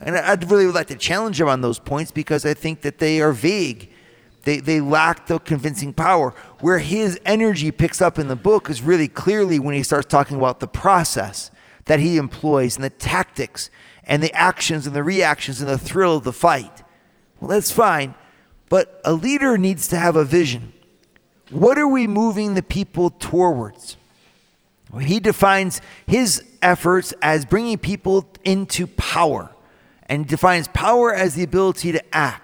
And 0.00 0.18
I'd 0.18 0.50
really 0.50 0.66
like 0.66 0.88
to 0.88 0.96
challenge 0.96 1.40
him 1.40 1.46
on 1.46 1.60
those 1.60 1.78
points 1.78 2.10
because 2.10 2.44
I 2.44 2.54
think 2.54 2.80
that 2.80 2.98
they 2.98 3.20
are 3.20 3.32
vague. 3.32 3.90
They, 4.44 4.58
they 4.60 4.80
lack 4.80 5.26
the 5.26 5.38
convincing 5.38 5.92
power. 5.92 6.34
Where 6.60 6.78
his 6.78 7.18
energy 7.24 7.70
picks 7.70 8.00
up 8.00 8.18
in 8.18 8.28
the 8.28 8.36
book 8.36 8.70
is 8.70 8.82
really 8.82 9.08
clearly 9.08 9.58
when 9.58 9.74
he 9.74 9.82
starts 9.82 10.06
talking 10.06 10.36
about 10.36 10.60
the 10.60 10.68
process 10.68 11.50
that 11.86 12.00
he 12.00 12.16
employs 12.16 12.76
and 12.76 12.84
the 12.84 12.90
tactics 12.90 13.70
and 14.04 14.22
the 14.22 14.32
actions 14.32 14.86
and 14.86 14.94
the 14.94 15.02
reactions 15.02 15.60
and 15.60 15.68
the 15.68 15.78
thrill 15.78 16.16
of 16.16 16.24
the 16.24 16.32
fight. 16.32 16.82
Well, 17.40 17.50
that's 17.50 17.70
fine. 17.70 18.14
But 18.68 19.00
a 19.04 19.12
leader 19.12 19.58
needs 19.58 19.88
to 19.88 19.96
have 19.96 20.16
a 20.16 20.24
vision. 20.24 20.72
What 21.50 21.78
are 21.78 21.88
we 21.88 22.06
moving 22.06 22.54
the 22.54 22.62
people 22.62 23.10
towards? 23.10 23.96
Well, 24.90 25.04
he 25.04 25.20
defines 25.20 25.80
his 26.06 26.42
efforts 26.62 27.12
as 27.20 27.44
bringing 27.44 27.78
people 27.78 28.28
into 28.44 28.86
power 28.86 29.50
and 30.06 30.26
defines 30.26 30.68
power 30.68 31.12
as 31.14 31.34
the 31.34 31.42
ability 31.42 31.92
to 31.92 32.14
act. 32.14 32.43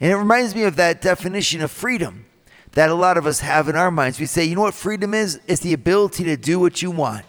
And 0.00 0.10
it 0.10 0.16
reminds 0.16 0.54
me 0.54 0.64
of 0.64 0.76
that 0.76 1.00
definition 1.00 1.60
of 1.62 1.70
freedom 1.70 2.26
that 2.72 2.90
a 2.90 2.94
lot 2.94 3.16
of 3.16 3.26
us 3.26 3.40
have 3.40 3.68
in 3.68 3.76
our 3.76 3.90
minds. 3.90 4.18
We 4.18 4.26
say, 4.26 4.44
you 4.44 4.56
know 4.56 4.62
what 4.62 4.74
freedom 4.74 5.14
is? 5.14 5.40
It's 5.46 5.60
the 5.60 5.72
ability 5.72 6.24
to 6.24 6.36
do 6.36 6.58
what 6.58 6.82
you 6.82 6.90
want. 6.90 7.24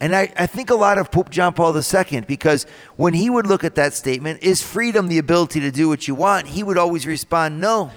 And 0.00 0.14
I, 0.14 0.32
I 0.36 0.46
think 0.46 0.68
a 0.70 0.74
lot 0.74 0.98
of 0.98 1.10
Pope 1.10 1.30
John 1.30 1.54
Paul 1.54 1.74
II, 1.74 2.20
because 2.22 2.66
when 2.96 3.14
he 3.14 3.30
would 3.30 3.46
look 3.46 3.64
at 3.64 3.74
that 3.76 3.94
statement, 3.94 4.42
is 4.42 4.62
freedom 4.62 5.08
the 5.08 5.18
ability 5.18 5.60
to 5.60 5.70
do 5.70 5.88
what 5.88 6.06
you 6.06 6.14
want? 6.14 6.48
He 6.48 6.62
would 6.62 6.76
always 6.76 7.06
respond, 7.06 7.60
no. 7.60 7.90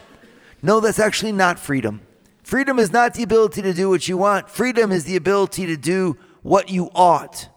No, 0.61 0.79
that's 0.79 0.99
actually 0.99 1.33
not 1.33 1.59
freedom. 1.59 2.01
Freedom 2.43 2.79
is 2.79 2.93
not 2.93 3.13
the 3.13 3.23
ability 3.23 3.61
to 3.61 3.73
do 3.73 3.89
what 3.89 4.07
you 4.07 4.15
want. 4.15 4.49
Freedom 4.49 4.91
is 4.91 5.03
the 5.03 5.17
ability 5.17 5.65
to 5.65 5.75
do 5.75 6.17
what 6.43 6.69
you 6.69 6.89
ought. 6.95 7.49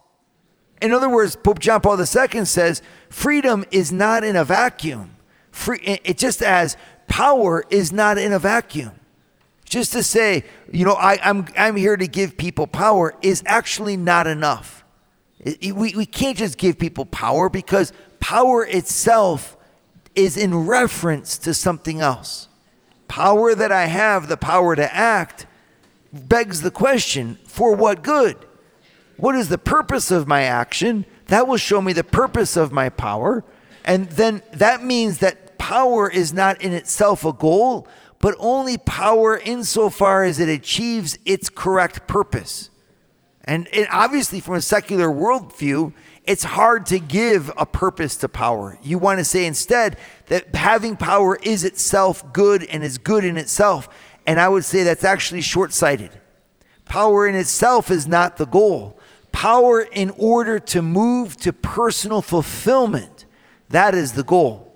In 0.82 0.92
other 0.92 1.08
words, 1.08 1.36
Pope 1.36 1.60
John 1.60 1.80
Paul 1.80 2.00
II 2.00 2.44
says 2.44 2.82
freedom 3.08 3.64
is 3.70 3.92
not 3.92 4.24
in 4.24 4.34
a 4.34 4.44
vacuum. 4.44 5.14
Free, 5.50 5.78
it 5.82 6.18
just 6.18 6.42
as 6.42 6.76
power 7.08 7.64
is 7.70 7.92
not 7.92 8.18
in 8.18 8.32
a 8.32 8.38
vacuum. 8.38 8.92
Just 9.64 9.92
to 9.92 10.02
say, 10.02 10.44
you 10.72 10.84
know, 10.84 10.94
I, 10.94 11.18
I'm, 11.22 11.46
I'm 11.56 11.76
here 11.76 11.96
to 11.96 12.08
give 12.08 12.36
people 12.36 12.66
power 12.66 13.14
is 13.22 13.42
actually 13.46 13.96
not 13.96 14.26
enough. 14.26 14.84
we, 15.44 15.72
we 15.72 16.06
can't 16.06 16.36
just 16.36 16.58
give 16.58 16.78
people 16.78 17.06
power 17.06 17.48
because 17.48 17.92
power 18.18 18.66
itself 18.66 19.56
is 20.14 20.36
in 20.36 20.66
reference 20.66 21.38
to 21.38 21.54
something 21.54 22.00
else. 22.00 22.48
Power 23.06 23.54
that 23.54 23.72
I 23.72 23.86
have, 23.86 24.28
the 24.28 24.36
power 24.36 24.74
to 24.76 24.94
act, 24.94 25.46
begs 26.12 26.62
the 26.62 26.70
question 26.70 27.38
for 27.46 27.74
what 27.74 28.02
good? 28.02 28.36
What 29.16 29.34
is 29.34 29.48
the 29.48 29.58
purpose 29.58 30.10
of 30.10 30.26
my 30.26 30.42
action? 30.42 31.04
That 31.26 31.46
will 31.46 31.58
show 31.58 31.80
me 31.80 31.92
the 31.92 32.04
purpose 32.04 32.56
of 32.56 32.72
my 32.72 32.88
power. 32.88 33.44
And 33.84 34.08
then 34.10 34.42
that 34.52 34.82
means 34.82 35.18
that 35.18 35.39
power 35.70 36.10
is 36.10 36.32
not 36.32 36.60
in 36.60 36.72
itself 36.72 37.24
a 37.24 37.32
goal, 37.32 37.86
but 38.18 38.34
only 38.40 38.76
power 38.76 39.38
insofar 39.38 40.24
as 40.24 40.40
it 40.40 40.48
achieves 40.48 41.16
its 41.24 41.48
correct 41.48 42.08
purpose. 42.08 42.70
And, 43.44 43.68
and 43.68 43.86
obviously, 43.88 44.40
from 44.40 44.56
a 44.56 44.60
secular 44.60 45.06
worldview, 45.06 45.92
it's 46.24 46.42
hard 46.42 46.86
to 46.86 46.98
give 46.98 47.52
a 47.56 47.66
purpose 47.66 48.16
to 48.16 48.28
power. 48.28 48.80
You 48.82 48.98
want 48.98 49.20
to 49.20 49.24
say 49.24 49.46
instead 49.46 49.96
that 50.26 50.56
having 50.56 50.96
power 50.96 51.38
is 51.40 51.62
itself 51.62 52.32
good 52.32 52.64
and 52.64 52.82
is 52.82 52.98
good 52.98 53.24
in 53.24 53.36
itself. 53.36 53.88
And 54.26 54.40
I 54.40 54.48
would 54.48 54.64
say 54.64 54.82
that's 54.82 55.04
actually 55.04 55.40
short 55.40 55.72
sighted. 55.72 56.10
Power 56.84 57.28
in 57.28 57.36
itself 57.36 57.92
is 57.92 58.08
not 58.08 58.38
the 58.38 58.46
goal. 58.46 58.98
Power 59.30 59.82
in 59.82 60.10
order 60.18 60.58
to 60.58 60.82
move 60.82 61.36
to 61.36 61.52
personal 61.52 62.22
fulfillment, 62.22 63.24
that 63.68 63.94
is 63.94 64.14
the 64.14 64.24
goal. 64.24 64.69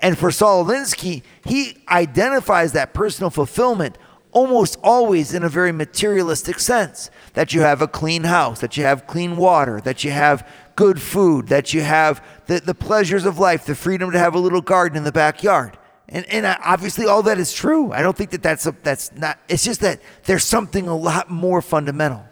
And 0.00 0.18
for 0.18 0.30
Saul 0.30 0.64
Alinsky, 0.64 1.22
he 1.44 1.78
identifies 1.88 2.72
that 2.72 2.92
personal 2.92 3.30
fulfillment 3.30 3.96
almost 4.32 4.78
always 4.82 5.32
in 5.32 5.42
a 5.42 5.48
very 5.48 5.72
materialistic 5.72 6.58
sense 6.58 7.10
that 7.32 7.54
you 7.54 7.62
have 7.62 7.80
a 7.80 7.88
clean 7.88 8.24
house, 8.24 8.60
that 8.60 8.76
you 8.76 8.84
have 8.84 9.06
clean 9.06 9.36
water, 9.36 9.80
that 9.80 10.04
you 10.04 10.10
have 10.10 10.46
good 10.76 11.00
food, 11.00 11.48
that 11.48 11.72
you 11.72 11.80
have 11.80 12.22
the, 12.46 12.60
the 12.60 12.74
pleasures 12.74 13.24
of 13.24 13.38
life, 13.38 13.64
the 13.64 13.74
freedom 13.74 14.10
to 14.12 14.18
have 14.18 14.34
a 14.34 14.38
little 14.38 14.60
garden 14.60 14.98
in 14.98 15.04
the 15.04 15.12
backyard. 15.12 15.78
And, 16.08 16.26
and 16.26 16.46
obviously, 16.62 17.06
all 17.06 17.22
that 17.22 17.38
is 17.38 17.52
true. 17.52 17.92
I 17.92 18.02
don't 18.02 18.16
think 18.16 18.30
that 18.30 18.42
that's, 18.42 18.66
a, 18.66 18.76
that's 18.82 19.10
not, 19.12 19.38
it's 19.48 19.64
just 19.64 19.80
that 19.80 20.00
there's 20.24 20.44
something 20.44 20.86
a 20.86 20.96
lot 20.96 21.30
more 21.30 21.62
fundamental 21.62 22.24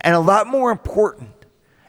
and 0.00 0.14
a 0.14 0.20
lot 0.20 0.46
more 0.46 0.70
important. 0.70 1.30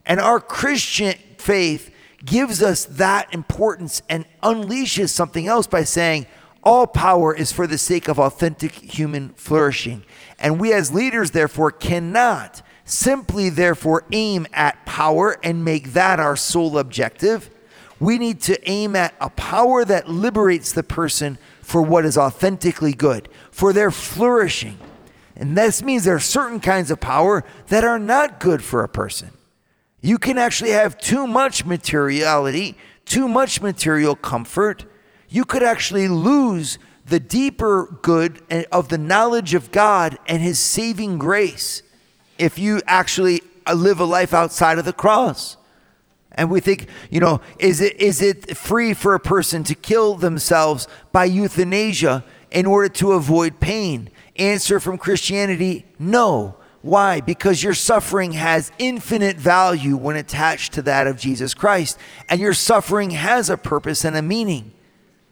And 0.05 0.19
our 0.19 0.39
Christian 0.41 1.15
faith 1.37 1.89
gives 2.27 2.61
us 2.61 2.85
that 2.85 3.33
importance 3.33 4.03
and 4.07 4.25
unleashes 4.43 5.09
something 5.09 5.47
else 5.47 5.65
by 5.65 5.83
saying, 5.83 6.27
all 6.63 6.85
power 6.85 7.33
is 7.33 7.51
for 7.51 7.65
the 7.65 7.77
sake 7.77 8.07
of 8.07 8.19
authentic 8.19 8.73
human 8.73 9.29
flourishing. 9.29 10.03
And 10.37 10.59
we 10.59 10.73
as 10.73 10.91
leaders, 10.91 11.31
therefore, 11.31 11.71
cannot 11.71 12.61
simply, 12.83 13.49
therefore, 13.49 14.03
aim 14.11 14.45
at 14.53 14.85
power 14.85 15.37
and 15.41 15.63
make 15.63 15.93
that 15.93 16.19
our 16.19 16.35
sole 16.35 16.77
objective. 16.77 17.49
We 17.99 18.17
need 18.17 18.41
to 18.41 18.69
aim 18.69 18.95
at 18.95 19.15
a 19.21 19.29
power 19.29 19.85
that 19.85 20.09
liberates 20.09 20.73
the 20.73 20.83
person 20.83 21.37
for 21.61 21.81
what 21.81 22.05
is 22.05 22.17
authentically 22.17 22.93
good, 22.93 23.29
for 23.49 23.71
their 23.71 23.89
flourishing. 23.89 24.77
And 25.35 25.57
this 25.57 25.81
means 25.81 26.03
there 26.03 26.15
are 26.15 26.19
certain 26.19 26.59
kinds 26.59 26.91
of 26.91 26.99
power 26.99 27.45
that 27.67 27.83
are 27.83 27.99
not 27.99 28.39
good 28.39 28.63
for 28.63 28.83
a 28.83 28.89
person. 28.89 29.31
You 30.01 30.17
can 30.17 30.37
actually 30.37 30.71
have 30.71 30.97
too 30.97 31.25
much 31.25 31.65
materiality, 31.65 32.77
too 33.05 33.27
much 33.27 33.61
material 33.61 34.15
comfort. 34.15 34.85
You 35.29 35.43
could 35.43 35.63
actually 35.63 36.07
lose 36.07 36.77
the 37.05 37.19
deeper 37.19 37.97
good 38.01 38.41
of 38.71 38.89
the 38.89 38.97
knowledge 38.97 39.53
of 39.53 39.71
God 39.71 40.17
and 40.27 40.41
His 40.41 40.59
saving 40.59 41.17
grace 41.17 41.81
if 42.37 42.59
you 42.59 42.81
actually 42.85 43.41
uh, 43.65 43.73
live 43.73 43.99
a 43.99 44.05
life 44.05 44.33
outside 44.33 44.77
of 44.77 44.85
the 44.85 44.93
cross. 44.93 45.57
And 46.33 46.51
we 46.51 46.59
think, 46.59 46.87
you 47.09 47.19
know, 47.19 47.41
is 47.57 47.81
it 47.81 47.99
is 47.99 48.21
it 48.21 48.55
free 48.55 48.93
for 48.93 49.15
a 49.15 49.19
person 49.19 49.63
to 49.63 49.73
kill 49.73 50.13
themselves 50.15 50.87
by 51.11 51.25
euthanasia 51.25 52.23
in 52.51 52.67
order 52.67 52.89
to 52.89 53.13
avoid 53.13 53.59
pain? 53.59 54.11
Answer 54.35 54.79
from 54.79 54.99
Christianity, 54.99 55.85
no. 55.97 56.57
Why? 56.81 57.21
Because 57.21 57.63
your 57.63 57.73
suffering 57.73 58.33
has 58.33 58.71
infinite 58.77 59.37
value 59.37 59.97
when 59.97 60.15
attached 60.15 60.73
to 60.73 60.81
that 60.83 61.07
of 61.07 61.17
Jesus 61.17 61.53
Christ, 61.53 61.97
and 62.29 62.39
your 62.39 62.53
suffering 62.53 63.11
has 63.11 63.49
a 63.49 63.57
purpose 63.57 64.05
and 64.05 64.15
a 64.15 64.21
meaning. 64.21 64.73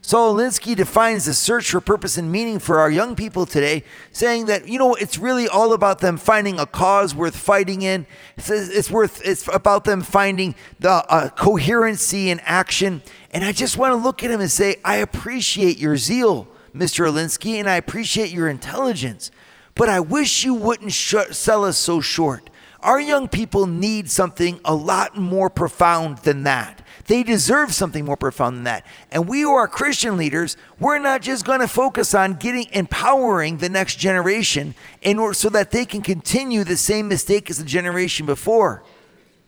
Saul 0.06 0.36
Alinsky 0.36 0.76
defines 0.76 1.26
the 1.26 1.34
search 1.34 1.72
for 1.72 1.82
purpose 1.82 2.16
and 2.16 2.32
meaning 2.32 2.60
for 2.60 2.78
our 2.78 2.92
young 2.92 3.16
people 3.16 3.48
today, 3.48 3.84
saying 4.12 4.46
that, 4.46 4.68
you 4.68 4.78
know, 4.78 4.94
it's 4.94 5.18
really 5.18 5.48
all 5.48 5.74
about 5.74 5.98
them 5.98 6.18
finding 6.18 6.60
a 6.60 6.68
cause 6.68 7.16
worth 7.16 7.36
fighting 7.36 7.82
in. 7.82 8.06
It's, 8.38 8.92
worth, 8.92 9.20
it's 9.26 9.48
about 9.52 9.84
them 9.84 10.04
finding 10.04 10.54
the 10.80 10.92
uh, 10.92 11.30
coherency 11.30 12.30
in 12.30 12.40
action. 12.42 13.02
And 13.32 13.44
I 13.44 13.52
just 13.52 13.78
want 13.78 13.94
to 13.94 13.96
look 13.96 14.24
at 14.24 14.30
him 14.30 14.42
and 14.42 14.52
say, 14.52 14.76
I 14.86 14.98
appreciate 14.98 15.80
your 15.80 15.98
zeal, 15.98 16.48
Mr. 16.76 17.08
Alinsky, 17.08 17.56
and 17.56 17.68
I 17.68 17.78
appreciate 17.78 18.30
your 18.30 18.48
intelligence. 18.48 19.32
But 19.76 19.90
I 19.90 20.00
wish 20.00 20.44
you 20.44 20.54
wouldn't 20.54 20.94
sh- 20.94 21.16
sell 21.32 21.66
us 21.66 21.78
so 21.78 22.02
short. 22.02 22.50
Our 22.80 23.00
young 23.00 23.28
people 23.28 23.68
need 23.68 24.10
something 24.10 24.60
a 24.64 24.74
lot 24.76 25.18
more 25.18 25.50
profound 25.50 26.20
than 26.20 26.44
that. 26.44 26.82
They 27.08 27.24
deserve 27.24 27.74
something 27.74 28.06
more 28.06 28.18
profound 28.18 28.58
than 28.58 28.64
that. 28.66 28.86
And 29.12 29.28
we 29.28 29.42
who 29.42 29.52
are 29.52 29.68
Christian 29.68 30.18
leaders, 30.18 30.56
we're 30.80 31.00
not 31.00 31.22
just 31.22 31.46
going 31.46 31.60
to 31.60 31.68
focus 31.68 32.14
on 32.14 32.34
getting 32.34 32.68
empowering 32.72 33.58
the 33.58 33.70
next 33.70 33.98
generation 33.98 34.76
in 35.02 35.20
order 35.20 35.34
so 35.34 35.50
that 35.50 35.72
they 35.72 35.86
can 35.86 36.02
continue 36.02 36.64
the 36.64 36.78
same 36.78 37.08
mistake 37.08 37.50
as 37.50 37.58
the 37.58 37.66
generation 37.66 38.26
before. 38.26 38.84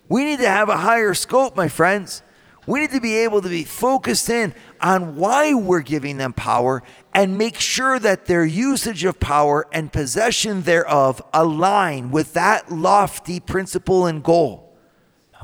We 0.09 0.23
need 0.23 0.39
to 0.39 0.49
have 0.49 0.69
a 0.69 0.77
higher 0.77 1.13
scope, 1.13 1.55
my 1.55 1.67
friends. 1.67 2.21
We 2.67 2.82
need 2.82 2.91
to 2.91 2.99
be 2.99 3.15
able 3.19 3.41
to 3.41 3.49
be 3.49 3.63
focused 3.63 4.30
in 4.30 4.53
on 4.82 5.15
why 5.15 5.53
we're 5.53 5.82
giving 5.82 6.17
them 6.17 6.34
power 6.34 6.84
and 7.13 7.38
make 7.38 7.60
sure 7.60 7.97
that 7.97 8.25
their 8.25 8.43
usage 8.43 9.06
of 9.06 9.21
power 9.21 9.65
and 9.71 9.91
possession 9.91 10.63
thereof 10.63 11.21
align 11.34 12.12
with 12.12 12.34
that 12.34 12.69
lofty 12.69 13.39
principle 13.39 14.06
and 14.06 14.21
goal. 14.21 14.77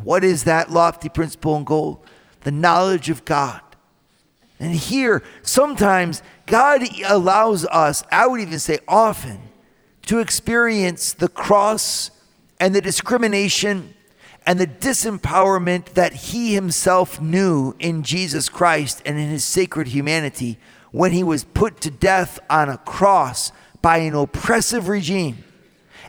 What 0.04 0.26
is 0.26 0.44
that 0.44 0.70
lofty 0.70 1.08
principle 1.08 1.56
and 1.56 1.66
goal? 1.66 2.04
The 2.42 2.52
knowledge 2.52 3.10
of 3.10 3.24
God. 3.24 3.62
And 4.60 4.76
here, 4.76 5.24
sometimes 5.44 6.22
God 6.46 6.84
allows 7.06 7.66
us, 7.66 8.04
I 8.12 8.28
would 8.28 8.42
even 8.42 8.60
say 8.60 8.80
often, 8.86 9.40
to 10.08 10.20
experience 10.20 11.14
the 11.14 11.30
cross 11.30 12.12
and 12.60 12.76
the 12.76 12.82
discrimination 12.82 13.94
and 14.46 14.60
the 14.60 14.68
disempowerment 14.68 15.94
that 15.94 16.14
he 16.14 16.54
himself 16.54 17.22
knew 17.22 17.76
in 17.80 18.04
Jesus 18.04 18.50
Christ 18.50 19.02
and 19.06 19.18
in 19.18 19.30
his 19.30 19.44
sacred 19.44 19.88
humanity 19.88 20.58
when 20.92 21.12
he 21.12 21.24
was 21.24 21.44
put 21.44 21.82
to 21.82 21.92
death 21.92 22.40
on 22.50 22.70
a 22.70 22.78
cross 22.78 23.52
by 23.82 23.98
an 23.98 24.14
oppressive 24.14 24.88
regime, 24.88 25.44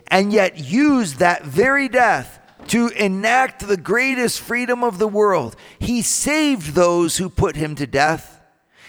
and 0.07 0.31
yet 0.31 0.57
used 0.57 1.17
that 1.17 1.43
very 1.43 1.89
death 1.89 2.39
to 2.67 2.89
enact 2.89 3.67
the 3.67 3.77
greatest 3.77 4.39
freedom 4.39 4.83
of 4.83 4.97
the 4.97 5.07
world. 5.07 5.55
He 5.79 6.01
saved 6.01 6.73
those 6.73 7.17
who 7.17 7.29
put 7.29 7.55
him 7.55 7.75
to 7.75 7.87
death. 7.87 8.41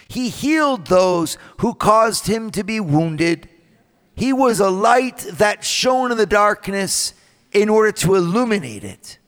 He 0.08 0.28
healed 0.28 0.86
those 0.86 1.36
who 1.58 1.74
caused 1.74 2.26
him 2.26 2.50
to 2.52 2.62
be 2.62 2.78
wounded. 2.78 3.48
He 4.14 4.32
was 4.32 4.60
a 4.60 4.70
light 4.70 5.18
that 5.32 5.64
shone 5.64 6.12
in 6.12 6.16
the 6.16 6.26
darkness 6.26 7.12
in 7.52 7.68
order 7.68 7.92
to 7.92 8.14
illuminate 8.14 8.84
it. 8.84 9.18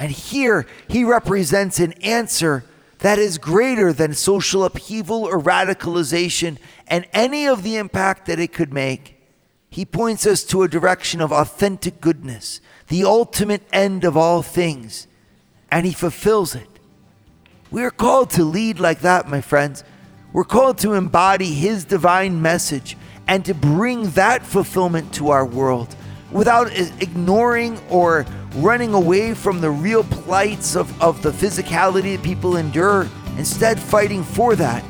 And 0.00 0.10
here 0.10 0.66
he 0.88 1.04
represents 1.04 1.78
an 1.78 1.92
answer 2.02 2.64
that 3.00 3.18
is 3.18 3.36
greater 3.36 3.92
than 3.92 4.14
social 4.14 4.64
upheaval 4.64 5.24
or 5.24 5.38
radicalization 5.38 6.56
and 6.86 7.06
any 7.12 7.46
of 7.46 7.62
the 7.62 7.76
impact 7.76 8.24
that 8.26 8.40
it 8.40 8.52
could 8.54 8.72
make. 8.72 9.20
He 9.68 9.84
points 9.84 10.26
us 10.26 10.42
to 10.44 10.62
a 10.62 10.68
direction 10.68 11.20
of 11.20 11.32
authentic 11.32 12.00
goodness, 12.00 12.62
the 12.88 13.04
ultimate 13.04 13.62
end 13.74 14.04
of 14.04 14.16
all 14.16 14.42
things, 14.42 15.06
and 15.70 15.84
he 15.84 15.92
fulfills 15.92 16.54
it. 16.54 16.68
We 17.70 17.84
are 17.84 17.90
called 17.90 18.30
to 18.30 18.42
lead 18.42 18.80
like 18.80 19.02
that, 19.02 19.28
my 19.28 19.42
friends. 19.42 19.84
We're 20.32 20.44
called 20.44 20.78
to 20.78 20.94
embody 20.94 21.52
his 21.52 21.84
divine 21.84 22.40
message 22.40 22.96
and 23.28 23.44
to 23.44 23.52
bring 23.52 24.10
that 24.12 24.46
fulfillment 24.46 25.12
to 25.14 25.28
our 25.28 25.44
world 25.44 25.94
without 26.32 26.72
ignoring 27.00 27.78
or 27.88 28.26
running 28.56 28.94
away 28.94 29.34
from 29.34 29.60
the 29.60 29.70
real 29.70 30.04
plights 30.04 30.76
of, 30.76 31.00
of 31.02 31.22
the 31.22 31.30
physicality 31.30 32.16
that 32.16 32.24
people 32.24 32.56
endure, 32.56 33.08
instead, 33.36 33.78
fighting 33.78 34.22
for 34.22 34.56
that, 34.56 34.84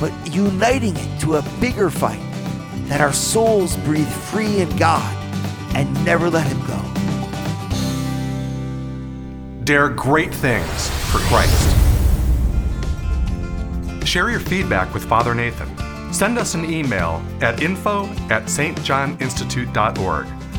but 0.00 0.12
uniting 0.32 0.94
it 0.96 1.20
to 1.20 1.36
a 1.36 1.42
bigger 1.60 1.90
fight 1.90 2.20
that 2.88 3.00
our 3.00 3.12
souls 3.12 3.76
breathe 3.78 4.08
free 4.08 4.60
in 4.60 4.76
God 4.76 5.16
and 5.74 5.92
never 6.04 6.30
let 6.30 6.46
Him 6.46 6.60
go. 6.66 6.80
Dare 9.64 9.88
great 9.88 10.34
things 10.34 10.90
for 11.10 11.18
Christ. 11.20 11.70
Share 14.06 14.30
your 14.30 14.40
feedback 14.40 14.92
with 14.92 15.04
Father 15.04 15.34
Nathan. 15.34 16.12
Send 16.12 16.38
us 16.38 16.54
an 16.54 16.70
email 16.70 17.22
at 17.40 17.62
info 17.62 18.06
at 18.30 18.44
stjohninstitute.org. 18.44 20.43